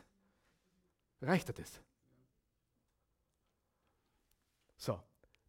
[1.21, 1.79] Reicht das?
[4.77, 5.01] So,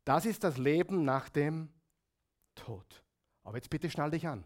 [0.04, 1.68] das ist das Leben nach dem
[2.54, 3.02] Tod.
[3.44, 4.44] Aber jetzt bitte schnall dich an.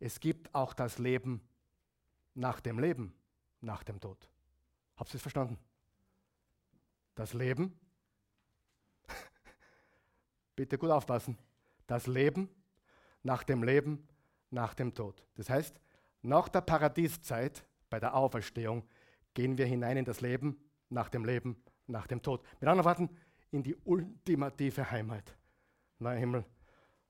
[0.00, 1.40] Es gibt auch das Leben
[2.34, 3.14] nach dem Leben,
[3.60, 4.28] nach dem Tod.
[4.96, 5.58] Habt ihr es verstanden?
[7.14, 7.78] Das Leben,
[10.56, 11.36] bitte gut aufpassen,
[11.86, 12.48] das Leben
[13.22, 14.06] nach dem Leben,
[14.50, 15.24] nach dem Tod.
[15.34, 15.80] Das heißt,
[16.22, 18.86] nach der Paradieszeit, bei der Auferstehung,
[19.34, 22.42] gehen wir hinein in das Leben, nach dem Leben, nach dem Tod.
[22.60, 23.16] Mit anderen Worten,
[23.50, 25.36] in die ultimative Heimat.
[25.98, 26.44] Neuer Himmel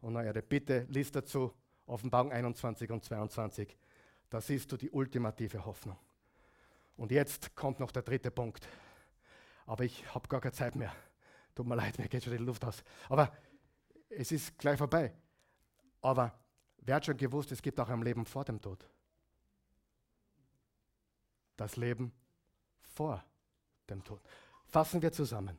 [0.01, 0.43] und neue Erde.
[0.43, 1.53] Bitte liest dazu
[1.87, 3.77] Offenbarung 21 und 22.
[4.31, 5.99] Da siehst du die ultimative Hoffnung.
[6.97, 8.67] Und jetzt kommt noch der dritte Punkt
[9.69, 10.93] aber ich habe gar keine Zeit mehr.
[11.55, 12.83] Tut mir leid, mir geht schon die Luft aus.
[13.11, 13.31] Aber
[14.09, 15.13] es ist gleich vorbei.
[16.01, 16.33] Aber
[16.79, 18.89] wer hat schon gewusst, es gibt auch ein Leben vor dem Tod?
[21.55, 22.13] Das Leben
[22.81, 23.23] vor
[23.91, 24.23] dem Tod.
[24.65, 25.59] Fassen wir zusammen.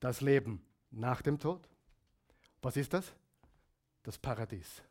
[0.00, 1.68] Das Leben nach dem Tod.
[2.62, 3.12] Was ist das?
[4.02, 4.82] Das Paradies.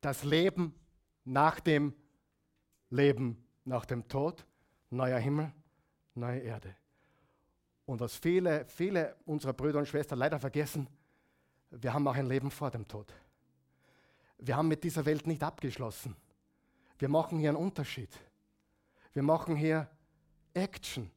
[0.00, 0.74] Das Leben
[1.24, 1.94] nach dem
[2.90, 4.46] Leben nach dem Tod.
[4.90, 5.52] Neuer Himmel,
[6.14, 6.76] neue Erde.
[7.86, 10.86] Und was viele, viele unserer Brüder und Schwestern leider vergessen,
[11.70, 13.12] wir haben auch ein Leben vor dem Tod.
[14.38, 16.14] Wir haben mit dieser Welt nicht abgeschlossen.
[16.98, 18.10] Wir machen hier einen Unterschied.
[19.12, 19.88] Wir machen hier
[20.52, 21.10] Action.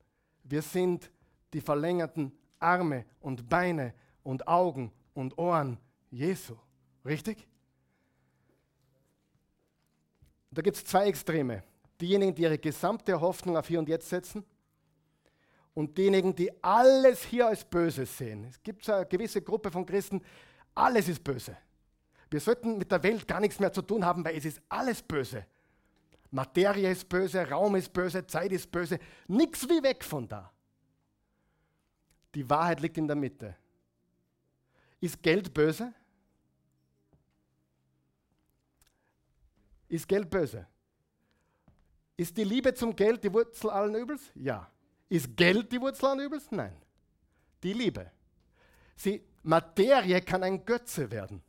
[0.43, 1.11] Wir sind
[1.53, 3.93] die verlängerten Arme und Beine
[4.23, 5.77] und Augen und Ohren
[6.11, 6.55] Jesu.
[7.05, 7.47] Richtig?
[10.51, 11.63] Da gibt es zwei Extreme.
[11.99, 14.45] Diejenigen, die ihre gesamte Hoffnung auf hier und jetzt setzen
[15.73, 18.45] und diejenigen, die alles hier als böse sehen.
[18.45, 20.21] Es gibt so eine gewisse Gruppe von Christen,
[20.73, 21.55] alles ist böse.
[22.29, 25.01] Wir sollten mit der Welt gar nichts mehr zu tun haben, weil es ist alles
[25.01, 25.45] böse.
[26.31, 28.99] Materie ist böse, Raum ist böse, Zeit ist böse.
[29.27, 30.51] Nichts wie weg von da.
[32.35, 33.55] Die Wahrheit liegt in der Mitte.
[34.99, 35.93] Ist Geld böse?
[39.87, 40.67] Ist Geld böse?
[42.17, 44.31] Ist die Liebe zum Geld die Wurzel allen Übels?
[44.35, 44.69] Ja.
[45.07, 46.51] Ist Geld die Wurzel an Übels?
[46.51, 46.75] Nein.
[47.63, 48.11] Die Liebe.
[48.95, 51.43] Sie, Materie kann ein Götze werden.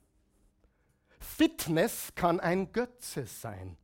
[1.19, 3.77] Fitness kann ein Götze sein.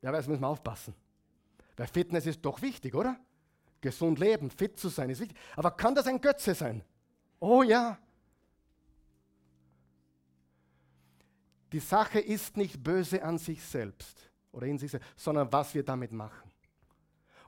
[0.00, 0.94] Ja, aber jetzt müssen wir aufpassen.
[1.76, 3.18] Weil Fitness ist doch wichtig, oder?
[3.86, 5.38] Gesund leben, fit zu sein ist wichtig.
[5.54, 6.82] Aber kann das ein Götze sein?
[7.38, 7.96] Oh ja.
[11.70, 15.84] Die Sache ist nicht böse an sich selbst oder in sich selbst, sondern was wir
[15.84, 16.50] damit machen.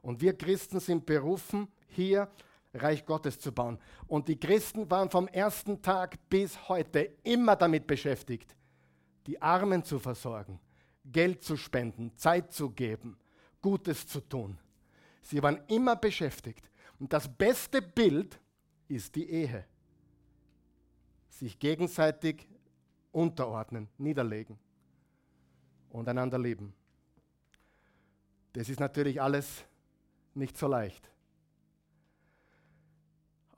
[0.01, 2.30] Und wir Christen sind berufen, hier
[2.72, 3.78] Reich Gottes zu bauen.
[4.07, 8.55] Und die Christen waren vom ersten Tag bis heute immer damit beschäftigt,
[9.26, 10.61] die Armen zu versorgen,
[11.05, 13.18] Geld zu spenden, Zeit zu geben,
[13.61, 14.59] Gutes zu tun.
[15.29, 16.70] Sie waren immer beschäftigt.
[16.99, 18.41] Und das beste Bild
[18.89, 19.66] ist die Ehe.
[21.29, 22.49] Sich gegenseitig
[23.12, 24.59] unterordnen, niederlegen
[25.91, 26.72] und einander lieben.
[28.55, 29.64] Das ist natürlich alles
[30.33, 31.11] nicht so leicht.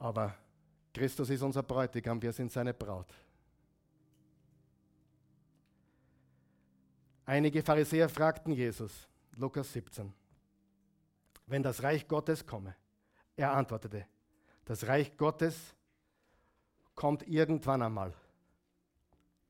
[0.00, 0.34] Aber
[0.92, 3.14] Christus ist unser Bräutigam, wir sind seine Braut.
[7.24, 9.06] Einige Pharisäer fragten Jesus,
[9.36, 10.12] Lukas 17,
[11.50, 12.76] wenn das Reich Gottes komme.
[13.36, 14.06] Er antwortete,
[14.64, 15.74] das Reich Gottes
[16.94, 18.14] kommt irgendwann einmal.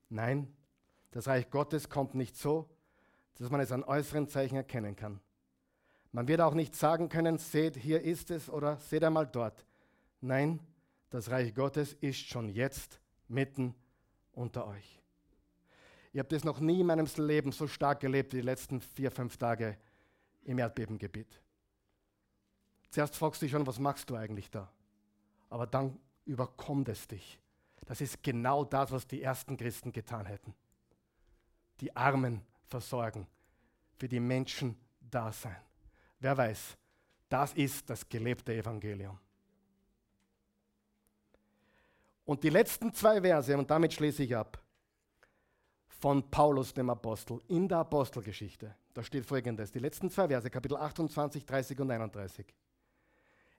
[0.09, 0.53] Nein,
[1.11, 2.71] das Reich Gottes kommt nicht so,
[3.35, 5.21] dass man es an äußeren Zeichen erkennen kann.
[6.13, 9.67] Man wird auch nicht sagen können, seht, hier ist es oder seht einmal dort.
[10.21, 10.59] Nein,
[11.11, 13.75] das Reich Gottes ist schon jetzt mitten
[14.33, 15.03] unter euch.
[16.13, 19.11] Ich habe das noch nie in meinem Leben so stark gelebt wie die letzten vier,
[19.11, 19.77] fünf Tage
[20.43, 21.41] im Erdbebengebiet.
[22.91, 24.69] Zuerst fragst du dich schon, was machst du eigentlich da?
[25.49, 27.39] Aber dann überkommt es dich.
[27.87, 30.55] Das ist genau das, was die ersten Christen getan hätten.
[31.81, 33.27] Die Armen versorgen,
[33.97, 35.57] für die Menschen da sein.
[36.19, 36.77] Wer weiß,
[37.29, 39.19] das ist das gelebte Evangelium.
[42.25, 44.63] Und die letzten zwei Verse, und damit schließe ich ab,
[45.89, 48.75] von Paulus dem Apostel in der Apostelgeschichte.
[48.95, 52.47] Da steht folgendes, die letzten zwei Verse, Kapitel 28, 30 und 31.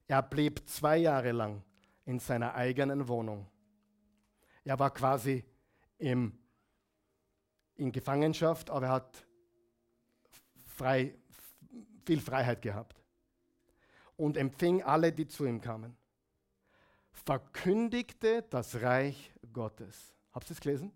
[0.08, 1.64] Er blieb zwei Jahre lang
[2.06, 3.48] in seiner eigenen Wohnung.
[4.64, 5.44] Er war quasi
[5.98, 6.38] im,
[7.76, 9.26] in Gefangenschaft, aber er hat
[10.76, 11.16] frei,
[12.06, 13.02] viel Freiheit gehabt
[14.18, 15.98] und empfing alle, die zu ihm kamen.
[17.12, 20.14] Verkündigte das Reich Gottes.
[20.32, 20.92] Habt ihr es gelesen?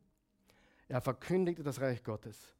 [0.88, 2.54] Er verkündigte das Reich Gottes.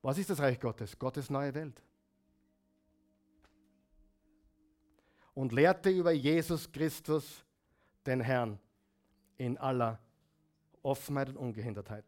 [0.00, 0.98] Was ist das Reich Gottes?
[0.98, 1.82] Gottes neue Welt.
[5.34, 7.44] Und lehrte über Jesus Christus,
[8.06, 8.58] den Herrn,
[9.38, 9.98] in aller
[10.82, 12.04] Offenheit und Ungehindertheit.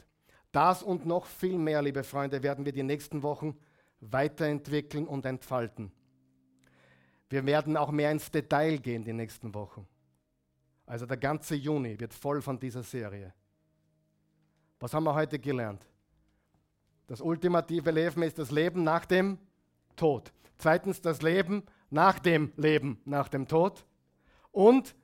[0.53, 3.59] Das und noch viel mehr, liebe Freunde, werden wir die nächsten Wochen
[4.01, 5.91] weiterentwickeln und entfalten.
[7.31, 9.87] Wir werden auch mehr ins Detail gehen die nächsten Wochen.
[10.87, 13.33] Also der ganze Juni wird voll von dieser Serie.
[14.79, 15.87] Was haben wir heute gelernt?
[17.07, 19.39] Das ultimative Leben ist das Leben nach dem
[19.97, 20.33] Tod.
[20.59, 21.65] Zweitens das Leben
[21.95, 23.87] nach dem Leben nach dem Tod.
[24.53, 24.95] Und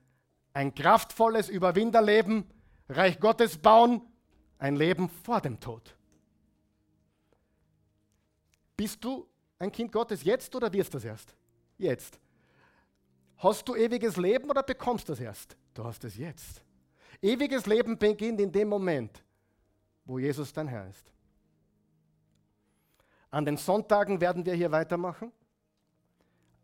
[0.53, 2.45] ein kraftvolles Überwinderleben,
[2.89, 4.03] Reich Gottes bauen,
[4.59, 5.97] ein Leben vor dem Tod.
[8.77, 9.27] Bist du
[9.59, 11.37] ein Kind Gottes jetzt oder wirst du das erst?
[11.79, 12.19] Jetzt.
[13.39, 15.57] Hast du ewiges Leben oder bekommst du das erst?
[15.73, 16.63] Du hast es jetzt.
[17.23, 19.23] Ewiges Leben beginnt in dem Moment,
[20.05, 21.13] wo Jesus dein Herr ist.
[23.31, 25.31] An den Sonntagen werden wir hier weitermachen,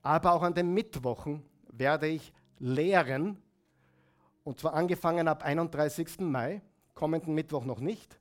[0.06, 3.42] aber auch an den Mittwochen werde ich lehren,
[4.44, 6.20] und zwar angefangen ab 31.
[6.20, 6.62] Mai,
[6.94, 8.20] kommenden Mittwoch noch nicht.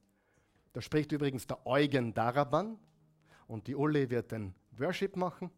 [0.73, 2.79] Da spricht übrigens der Eugen Daraban,
[3.47, 5.51] und die Uli wird den Worship machen.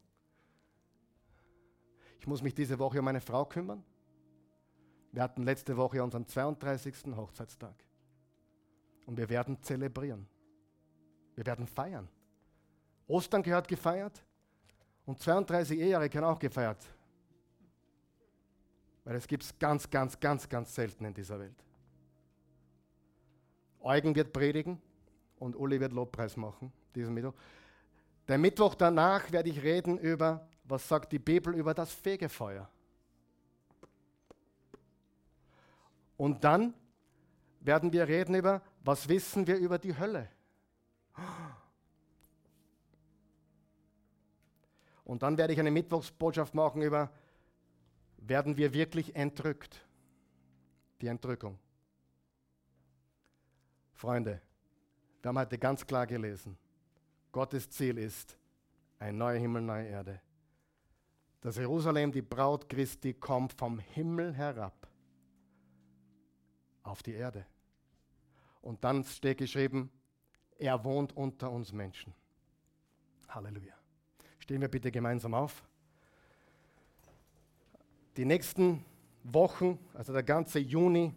[2.20, 3.82] Ich muss mich diese Woche um meine Frau kümmern.
[5.14, 7.16] Wir hatten letzte Woche unseren 32.
[7.16, 7.74] Hochzeitstag.
[9.06, 10.28] Und wir werden zelebrieren.
[11.36, 12.10] Wir werden feiern.
[13.08, 14.27] Ostern gehört gefeiert
[15.08, 16.86] und 32 Ehejahre können auch gefeiert.
[19.06, 21.56] Weil es gibt es ganz, ganz, ganz, ganz selten in dieser Welt.
[23.80, 24.82] Eugen wird predigen
[25.40, 27.34] und Uli wird Lobpreis machen, diesen Mittwoch.
[28.28, 32.70] Der Mittwoch danach werde ich reden über, was sagt die Bibel über das Fegefeuer.
[36.18, 36.74] Und dann
[37.62, 40.30] werden wir reden über, was wissen wir über die Hölle.
[45.08, 47.10] Und dann werde ich eine Mittwochsbotschaft machen über,
[48.18, 49.82] werden wir wirklich entrückt?
[51.00, 51.58] Die Entrückung.
[53.94, 54.42] Freunde,
[55.22, 56.58] wir haben heute ganz klar gelesen,
[57.32, 58.38] Gottes Ziel ist
[59.00, 60.22] ein neuer Himmel, neue Erde.
[61.40, 64.90] Das Jerusalem, die Braut Christi, kommt vom Himmel herab
[66.84, 67.46] auf die Erde.
[68.62, 69.90] Und dann steht geschrieben,
[70.58, 72.14] er wohnt unter uns Menschen.
[73.30, 73.77] Halleluja.
[74.48, 75.62] Stehen wir bitte gemeinsam auf.
[78.16, 78.82] Die nächsten
[79.26, 81.14] Wochen, also der ganze Juni,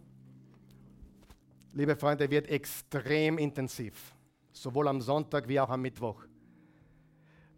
[1.71, 4.13] liebe Freunde, wird extrem intensiv.
[4.51, 6.25] Sowohl am Sonntag wie auch am Mittwoch.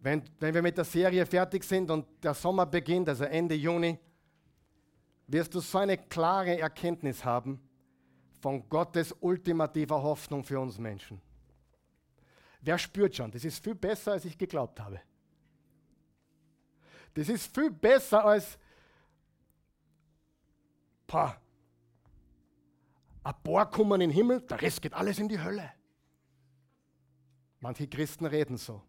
[0.00, 3.98] Wenn, wenn wir mit der Serie fertig sind und der Sommer beginnt, also Ende Juni,
[5.26, 7.60] wirst du so eine klare Erkenntnis haben
[8.40, 11.20] von Gottes ultimativer Hoffnung für uns Menschen.
[12.60, 15.00] Wer spürt schon, das ist viel besser, als ich geglaubt habe.
[17.14, 18.58] Das ist viel besser als
[21.06, 21.40] pah,
[23.22, 25.72] ein paar kommen in den Himmel, der Rest geht alles in die Hölle.
[27.60, 28.82] Manche Christen reden so.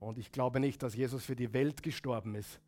[0.00, 2.60] Und ich glaube nicht, dass Jesus für die Welt gestorben ist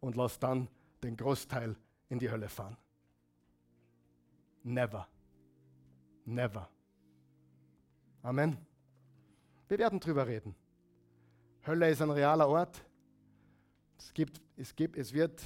[0.00, 0.68] und lässt dann
[1.02, 1.76] den Großteil
[2.08, 2.76] in die Hölle fahren.
[4.62, 5.06] Never.
[6.24, 6.68] Never.
[8.22, 8.56] Amen.
[9.68, 10.54] Wir werden drüber reden.
[11.66, 12.84] Hölle ist ein realer Ort.
[14.04, 15.40] Es, gibt, es, gibt, es wird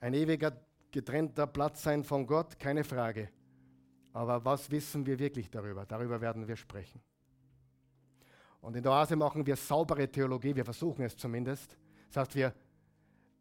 [0.00, 0.52] ein ewiger
[0.90, 3.30] getrennter Platz sein von Gott, keine Frage.
[4.12, 5.84] Aber was wissen wir wirklich darüber?
[5.86, 7.00] Darüber werden wir sprechen.
[8.60, 11.76] Und in der Oase machen wir saubere Theologie, wir versuchen es zumindest.
[12.08, 12.54] Das heißt, wir,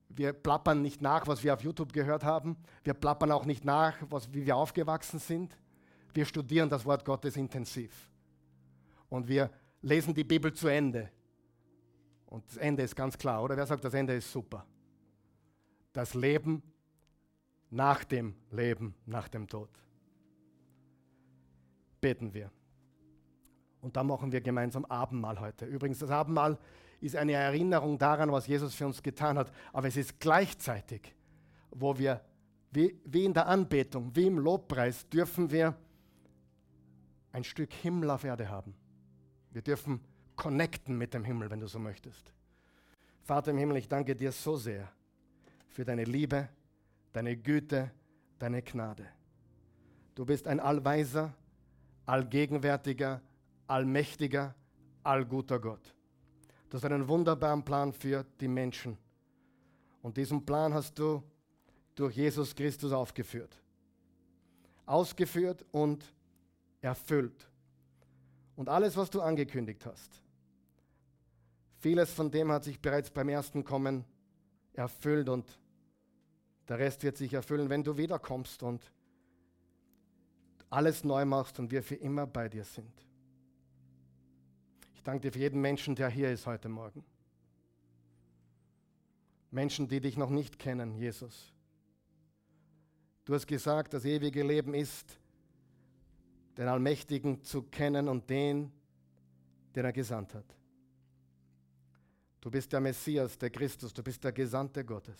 [0.09, 2.57] wir plappern nicht nach, was wir auf YouTube gehört haben.
[2.83, 5.57] Wir plappern auch nicht nach, was, wie wir aufgewachsen sind.
[6.13, 8.09] Wir studieren das Wort Gottes intensiv.
[9.09, 9.51] Und wir
[9.81, 11.11] lesen die Bibel zu Ende.
[12.29, 13.57] Und das Ende ist ganz klar, oder?
[13.57, 14.65] Wer sagt, das Ende ist super?
[15.93, 16.61] Das Leben
[17.71, 19.69] nach dem Leben, nach dem Tod.
[21.99, 22.51] Beten wir.
[23.81, 25.65] Und da machen wir gemeinsam Abendmahl heute.
[25.65, 26.57] Übrigens, das Abendmahl
[27.01, 29.51] ist eine Erinnerung daran, was Jesus für uns getan hat.
[29.73, 31.15] Aber es ist gleichzeitig,
[31.71, 32.21] wo wir,
[32.71, 35.75] wie, wie in der Anbetung, wie im Lobpreis, dürfen wir
[37.31, 38.75] ein Stück Himmel auf Erde haben.
[39.51, 40.01] Wir dürfen
[40.39, 42.33] connecten mit dem Himmel, wenn du so möchtest.
[43.23, 44.89] Vater im Himmel, ich danke dir so sehr
[45.67, 46.47] für deine Liebe,
[47.11, 47.91] deine Güte,
[48.39, 49.05] deine Gnade.
[50.15, 51.33] Du bist ein allweiser,
[52.05, 53.21] allgegenwärtiger,
[53.67, 54.55] allmächtiger,
[55.03, 55.93] allguter Gott.
[56.69, 58.97] Du hast einen wunderbaren Plan für die Menschen.
[60.01, 61.21] Und diesen Plan hast du
[61.95, 63.61] durch Jesus Christus aufgeführt.
[64.85, 66.05] Ausgeführt und
[66.79, 67.49] erfüllt.
[68.55, 70.21] Und alles, was du angekündigt hast,
[71.79, 74.05] vieles von dem hat sich bereits beim ersten Kommen
[74.73, 75.59] erfüllt und
[76.67, 78.91] der Rest wird sich erfüllen, wenn du wiederkommst und
[80.69, 82.93] alles neu machst und wir für immer bei dir sind.
[84.93, 87.03] Ich danke dir für jeden Menschen, der hier ist heute Morgen.
[89.49, 91.51] Menschen, die dich noch nicht kennen, Jesus.
[93.25, 95.17] Du hast gesagt, das ewige Leben ist,
[96.57, 98.71] den Allmächtigen zu kennen und den,
[99.75, 100.58] den er gesandt hat.
[102.41, 105.17] Du bist der Messias, der Christus, du bist der Gesandte Gottes.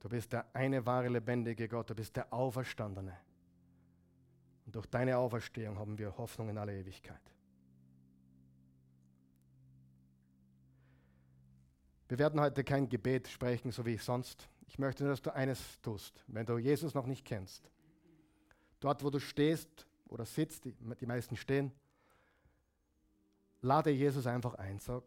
[0.00, 3.16] Du bist der eine wahre lebendige Gott, du bist der Auferstandene.
[4.66, 7.20] Und durch deine Auferstehung haben wir Hoffnung in alle Ewigkeit.
[12.08, 14.48] Wir werden heute kein Gebet sprechen, so wie ich sonst.
[14.66, 17.70] Ich möchte nur, dass du eines tust, wenn du Jesus noch nicht kennst.
[18.80, 21.72] Dort, wo du stehst oder sitzt, die, die meisten stehen,
[23.64, 24.78] lade Jesus einfach ein.
[24.78, 25.02] Sag,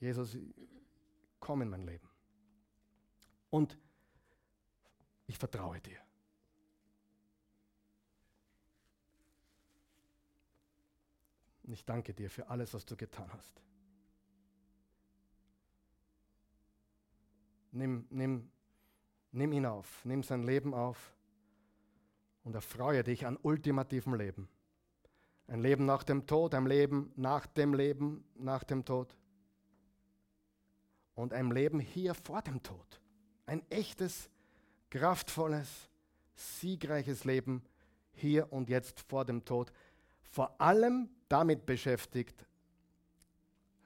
[0.00, 0.36] Jesus,
[1.38, 2.08] komm in mein Leben.
[3.50, 3.78] Und
[5.26, 5.98] ich vertraue dir.
[11.62, 13.62] Und ich danke dir für alles, was du getan hast.
[17.72, 18.50] Nimm, nimm,
[19.30, 21.14] nimm ihn auf, nimm sein Leben auf
[22.42, 24.48] und erfreue dich an ultimativem Leben.
[25.50, 29.16] Ein Leben nach dem Tod, ein Leben nach dem Leben, nach dem Tod.
[31.16, 33.00] Und ein Leben hier vor dem Tod.
[33.46, 34.30] Ein echtes
[34.90, 35.90] kraftvolles,
[36.36, 37.64] siegreiches Leben
[38.12, 39.72] hier und jetzt vor dem Tod.
[40.22, 42.46] Vor allem damit beschäftigt,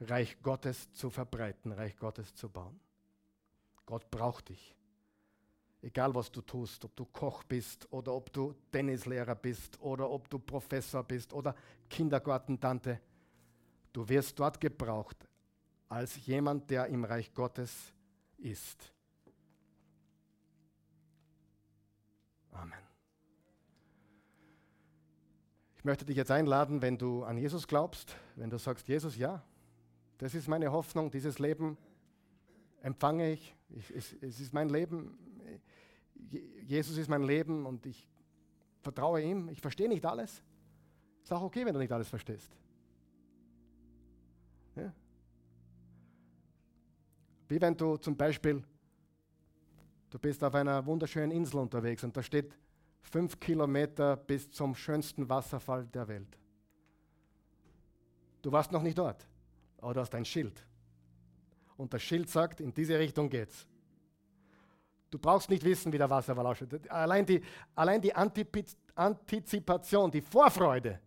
[0.01, 2.79] Reich Gottes zu verbreiten, Reich Gottes zu bauen.
[3.87, 4.77] Gott braucht dich.
[5.85, 10.30] Egal was du tust, ob du Koch bist oder ob du Tennislehrer bist oder ob
[10.30, 11.55] du Professor bist oder
[11.91, 12.99] Kindergartentante,
[13.93, 15.28] du wirst dort gebraucht
[15.91, 17.93] als jemand, der im Reich Gottes
[18.39, 18.95] ist.
[22.53, 22.72] Amen.
[25.76, 29.45] Ich möchte dich jetzt einladen, wenn du an Jesus glaubst, wenn du sagst, Jesus, ja,
[30.16, 31.76] das ist meine Hoffnung, dieses Leben
[32.80, 35.18] empfange ich, ich es, es ist mein Leben,
[36.66, 38.09] Jesus ist mein Leben und ich
[38.81, 40.43] vertraue ihm, ich verstehe nicht alles.
[41.22, 42.51] Ist auch okay, wenn du nicht alles verstehst.
[44.77, 44.93] Ja?
[47.49, 48.62] Wie wenn du zum Beispiel,
[50.11, 52.57] du bist auf einer wunderschönen Insel unterwegs und da steht
[53.03, 56.39] fünf Kilometer bis zum schönsten Wasserfall der Welt.
[58.43, 59.27] Du warst noch nicht dort,
[59.79, 60.66] aber du hast ein Schild.
[61.77, 63.66] Und das Schild sagt, in diese Richtung geht's.
[65.11, 66.90] Du brauchst nicht wissen, wie der Wasserfall ausschaut.
[66.90, 67.40] Allein die,
[67.74, 71.00] allein die Antizipation, die Vorfreude,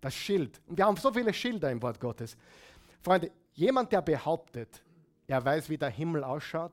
[0.00, 0.60] das Schild.
[0.66, 2.36] Und wir haben so viele Schilder im Wort Gottes.
[3.02, 4.82] Freunde, jemand, der behauptet,
[5.26, 6.72] er weiß, wie der Himmel ausschaut,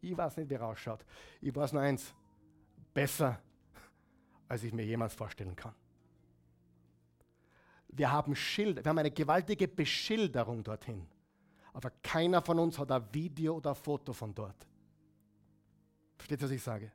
[0.00, 1.04] ich weiß nicht, wie er ausschaut.
[1.40, 2.12] Ich weiß nur eins,
[2.92, 3.40] besser,
[4.48, 5.74] als ich mir jemals vorstellen kann.
[7.92, 11.06] Wir haben Schilder, wir haben eine gewaltige Beschilderung dorthin.
[11.74, 14.66] Aber keiner von uns hat ein Video oder ein Foto von dort.
[16.16, 16.92] Versteht ihr, was ich sage?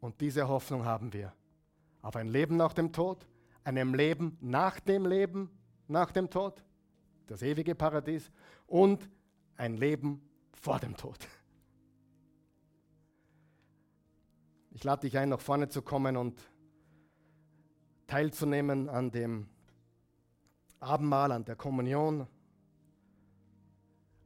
[0.00, 1.32] Und diese Hoffnung haben wir.
[2.00, 3.26] Auf ein Leben nach dem Tod,
[3.64, 5.50] einem Leben nach dem Leben,
[5.86, 6.64] nach dem Tod,
[7.26, 8.30] das ewige Paradies
[8.66, 9.08] und
[9.56, 10.20] ein Leben
[10.52, 11.18] vor dem Tod.
[14.70, 16.40] Ich lade dich ein, nach vorne zu kommen und
[18.06, 19.48] teilzunehmen an dem
[20.80, 22.26] Abendmahl, an der Kommunion.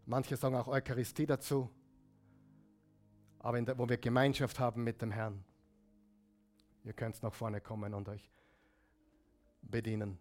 [0.07, 1.71] Manche sagen auch Eucharistie dazu,
[3.41, 5.45] aber der, wo wir Gemeinschaft haben mit dem Herrn.
[6.85, 8.31] Ihr könnt nach vorne kommen und euch
[9.63, 10.19] bedienen.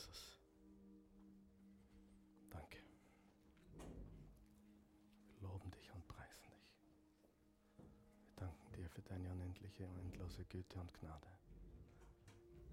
[0.00, 0.36] Jesus.
[2.50, 2.78] Danke.
[5.26, 6.80] Wir loben dich und preisen dich.
[7.76, 11.28] Wir danken dir für deine unendliche und endlose Güte und Gnade.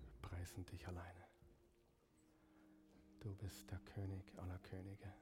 [0.06, 1.26] Wir preisen dich alleine.
[3.20, 5.14] Du bist der König aller Könige.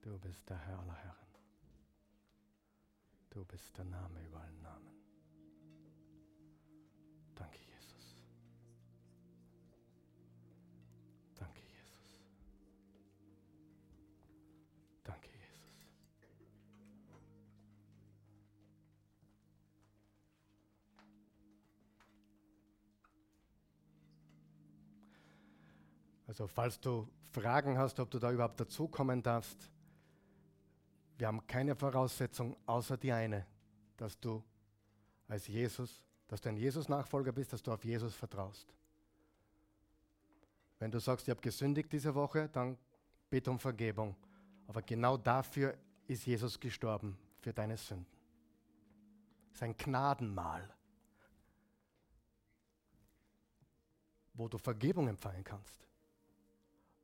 [0.00, 1.28] Du bist der Herr aller Herren.
[3.30, 5.07] Du bist der Name über allen Namen.
[26.28, 29.70] Also falls du Fragen hast, ob du da überhaupt dazukommen darfst,
[31.16, 33.46] wir haben keine Voraussetzung außer die eine,
[33.96, 34.44] dass du
[35.26, 38.72] als Jesus, dass du ein Jesus-Nachfolger bist, dass du auf Jesus vertraust.
[40.78, 42.76] Wenn du sagst, ich habe gesündigt diese Woche, dann
[43.30, 44.14] bitte um Vergebung.
[44.66, 45.76] Aber genau dafür
[46.06, 48.06] ist Jesus gestorben, für deine Sünden.
[49.54, 50.68] Sein Gnadenmahl,
[54.34, 55.87] wo du Vergebung empfangen kannst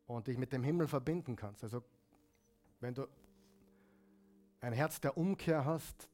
[0.07, 1.63] und dich mit dem Himmel verbinden kannst.
[1.65, 1.83] Also
[2.81, 3.07] wenn du
[4.61, 6.09] ein Herz der Umkehr hast,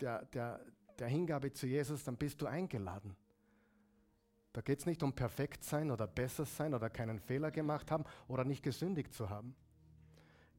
[0.00, 0.60] der, der,
[0.98, 3.16] der Hingabe zu Jesus, dann bist du eingeladen.
[4.52, 8.04] Da geht es nicht um perfekt sein oder besser sein oder keinen Fehler gemacht haben
[8.26, 9.54] oder nicht gesündigt zu haben.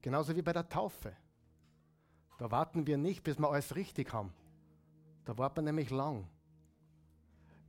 [0.02, 1.16] Genauso wie bei der Taufe.
[2.38, 4.32] Da warten wir nicht, bis wir alles richtig haben.
[5.26, 6.28] Da warten wir nämlich lang.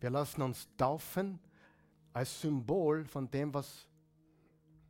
[0.01, 1.41] Wir lassen uns taufen
[2.13, 3.89] als Symbol von dem, was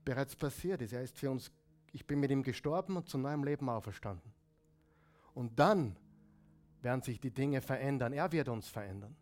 [0.09, 0.95] bereits passiert ist.
[0.95, 1.53] Er ist für uns,
[1.93, 4.33] ich bin mit ihm gestorben und zu neuem Leben auferstanden.
[5.35, 5.97] Und dann
[6.81, 8.15] werden sich die Dinge verändern.
[8.15, 9.15] Er wird uns verändern,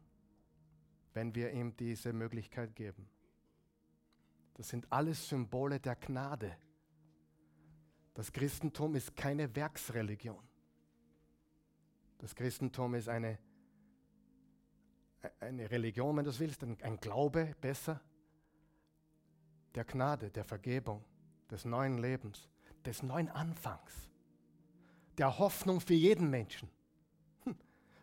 [1.12, 3.08] wenn wir ihm diese Möglichkeit geben.
[4.54, 6.56] Das sind alles Symbole der Gnade.
[8.14, 10.48] Das Christentum ist keine Werksreligion.
[12.18, 13.40] Das Christentum ist eine,
[15.40, 18.00] eine Religion, wenn du es willst, ein, ein Glaube besser,
[19.76, 21.04] der Gnade, der Vergebung,
[21.50, 22.48] des neuen Lebens,
[22.84, 24.10] des neuen Anfangs.
[25.18, 26.68] der Hoffnung für jeden Menschen.
[27.44, 27.56] Hm.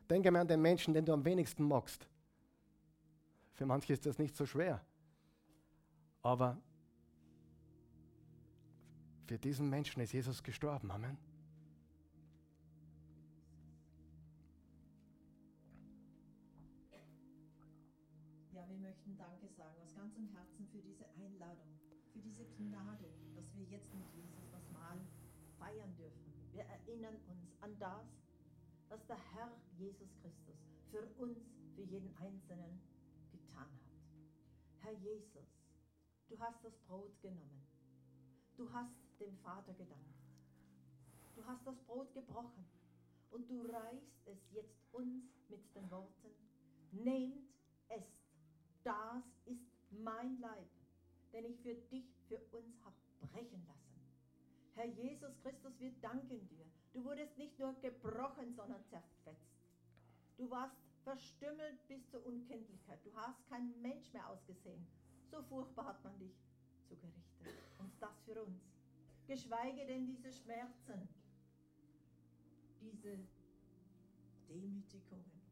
[0.10, 2.08] Denke mal an den Menschen, den du am wenigsten magst.
[3.52, 4.84] Für manche ist das nicht so schwer.
[6.24, 6.58] Aber
[9.28, 10.90] für diesen Menschen ist Jesus gestorben.
[10.90, 11.18] Amen.
[18.64, 21.68] Ja, wir möchten Danke sagen aus ganzem Herzen für diese Einladung,
[22.14, 25.02] für diese Gnade, dass wir jetzt mit Jesus das Mahl
[25.60, 26.34] feiern dürfen.
[26.54, 28.08] Wir erinnern uns an das,
[28.88, 30.56] was der Herr Jesus Christus
[30.92, 31.40] für uns,
[31.76, 32.80] für jeden Einzelnen
[33.34, 33.92] getan hat.
[34.80, 35.60] Herr Jesus,
[36.30, 37.68] du hast das Brot genommen.
[38.56, 40.24] Du hast dem Vater gedankt.
[41.36, 42.66] Du hast das Brot gebrochen
[43.30, 46.30] und du reichst es jetzt uns mit den Worten,
[46.94, 47.50] nehmt,
[47.90, 48.23] esst,
[48.84, 50.70] das ist mein Leib,
[51.32, 52.96] den ich für dich, für uns habe
[53.32, 53.84] brechen lassen.
[54.76, 56.66] Herr Jesus Christus, wir danken dir.
[56.94, 59.54] Du wurdest nicht nur gebrochen, sondern zerfetzt.
[60.38, 63.00] Du warst verstümmelt bis zur Unkenntlichkeit.
[63.04, 64.86] Du hast kein Mensch mehr ausgesehen.
[65.30, 66.36] So furchtbar hat man dich
[66.88, 67.24] zugerichtet.
[67.80, 68.62] Und das für uns.
[69.28, 71.08] Geschweige denn diese Schmerzen,
[72.82, 73.18] diese
[74.50, 75.43] Demütigungen.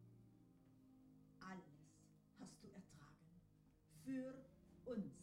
[4.12, 4.36] Für
[4.92, 5.14] uns.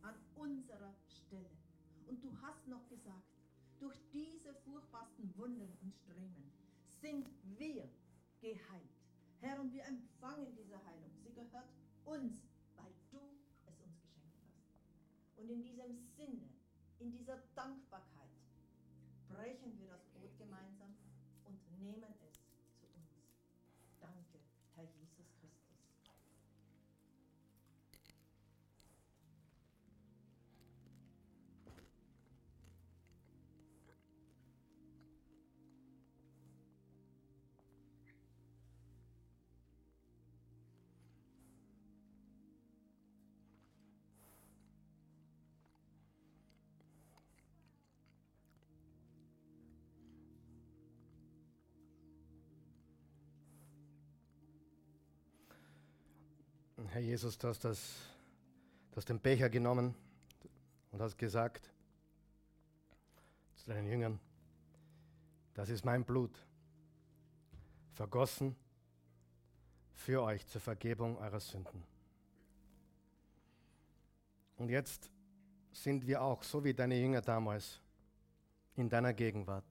[0.00, 1.50] An unserer Stelle.
[2.06, 3.28] Und du hast noch gesagt,
[3.78, 6.50] durch diese furchtbarsten Wunden und Striemen
[7.02, 7.28] sind
[7.58, 7.86] wir
[8.40, 8.96] geheilt.
[9.40, 11.10] Herr, und wir empfangen diese Heilung.
[11.22, 11.68] Sie gehört
[12.06, 13.18] uns, weil du
[13.66, 15.36] es uns geschenkt hast.
[15.36, 16.48] Und in diesem Sinne,
[17.00, 18.30] in dieser Dankbarkeit,
[19.28, 20.03] brechen wir das
[56.94, 57.96] Herr Jesus, du hast, das,
[58.92, 59.96] du hast den Becher genommen
[60.92, 61.68] und hast gesagt
[63.56, 64.20] zu deinen Jüngern,
[65.54, 66.30] das ist mein Blut,
[67.94, 68.54] vergossen
[69.92, 71.82] für euch zur Vergebung eurer Sünden.
[74.56, 75.10] Und jetzt
[75.72, 77.80] sind wir auch, so wie deine Jünger damals,
[78.76, 79.66] in deiner Gegenwart,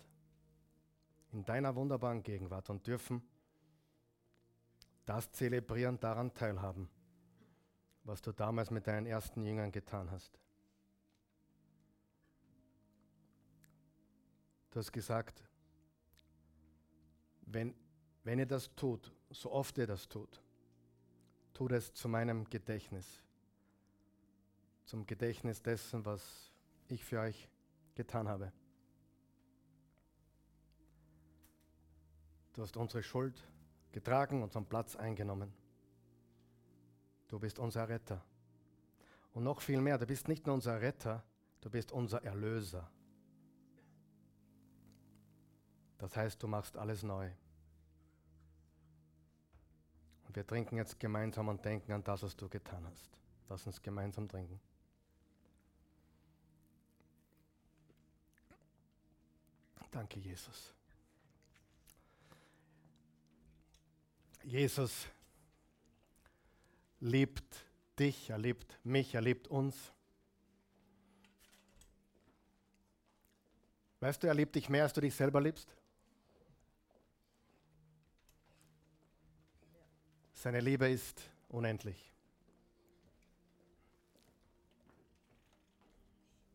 [1.32, 3.24] in deiner wunderbaren Gegenwart und dürfen
[5.06, 6.90] das zelebrieren, daran teilhaben
[8.04, 10.38] was du damals mit deinen ersten Jüngern getan hast.
[14.72, 15.44] Du hast gesagt,
[17.46, 17.76] wenn,
[18.24, 20.42] wenn ihr das tut, so oft ihr das tut,
[21.54, 23.22] tut es zu meinem Gedächtnis,
[24.86, 26.52] zum Gedächtnis dessen, was
[26.88, 27.48] ich für euch
[27.96, 28.52] getan habe.
[32.54, 33.48] Du hast unsere Schuld
[33.92, 35.54] getragen, unseren Platz eingenommen.
[37.34, 38.24] Du bist unser Retter.
[39.34, 41.24] Und noch viel mehr, du bist nicht nur unser Retter,
[41.62, 42.88] du bist unser Erlöser.
[45.98, 47.32] Das heißt, du machst alles neu.
[50.28, 53.10] Und wir trinken jetzt gemeinsam und denken an das, was du getan hast.
[53.50, 54.60] Lass uns gemeinsam trinken.
[59.90, 60.72] Danke, Jesus.
[64.44, 65.08] Jesus,
[67.04, 67.66] liebt
[68.00, 69.92] dich, er liebt mich, er liebt uns.
[74.00, 75.76] Weißt du, er liebt dich mehr, als du dich selber liebst?
[80.34, 82.12] Seine Liebe ist unendlich.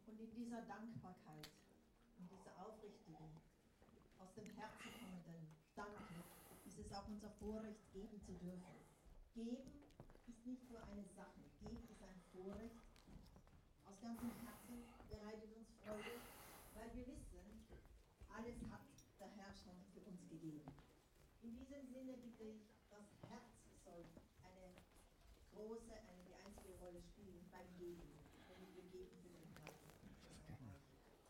[0.07, 1.49] Und in dieser Dankbarkeit,
[2.19, 3.33] in dieser aufrichtigen,
[4.19, 6.05] aus dem Herzen kommenden Danke
[6.67, 8.77] ist es auch unser Vorrecht, geben zu dürfen.
[9.35, 9.79] Geben
[10.29, 11.41] ist nicht nur eine Sache.
[11.61, 11.89] Geben
[12.49, 12.81] Vorrecht.
[13.85, 14.81] Aus ganzem Herzen
[15.13, 16.17] bereitet uns Freude,
[16.73, 17.45] weil wir wissen,
[18.33, 18.89] alles hat
[19.21, 20.65] der Herr schon für uns gegeben.
[21.43, 23.53] In diesem Sinne bitte ich, das Herz
[23.85, 24.01] soll
[24.49, 24.81] eine
[25.53, 28.17] große, eine die einzige Rolle spielen beim Geben,
[28.49, 30.73] wenn wir geben für den Herrn.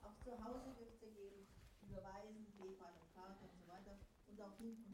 [0.07, 1.51] Auch zu Hause dürft ihr geben,
[1.83, 3.99] überweisen, PayPal und Karte und so weiter.
[4.31, 4.88] Und auch hinten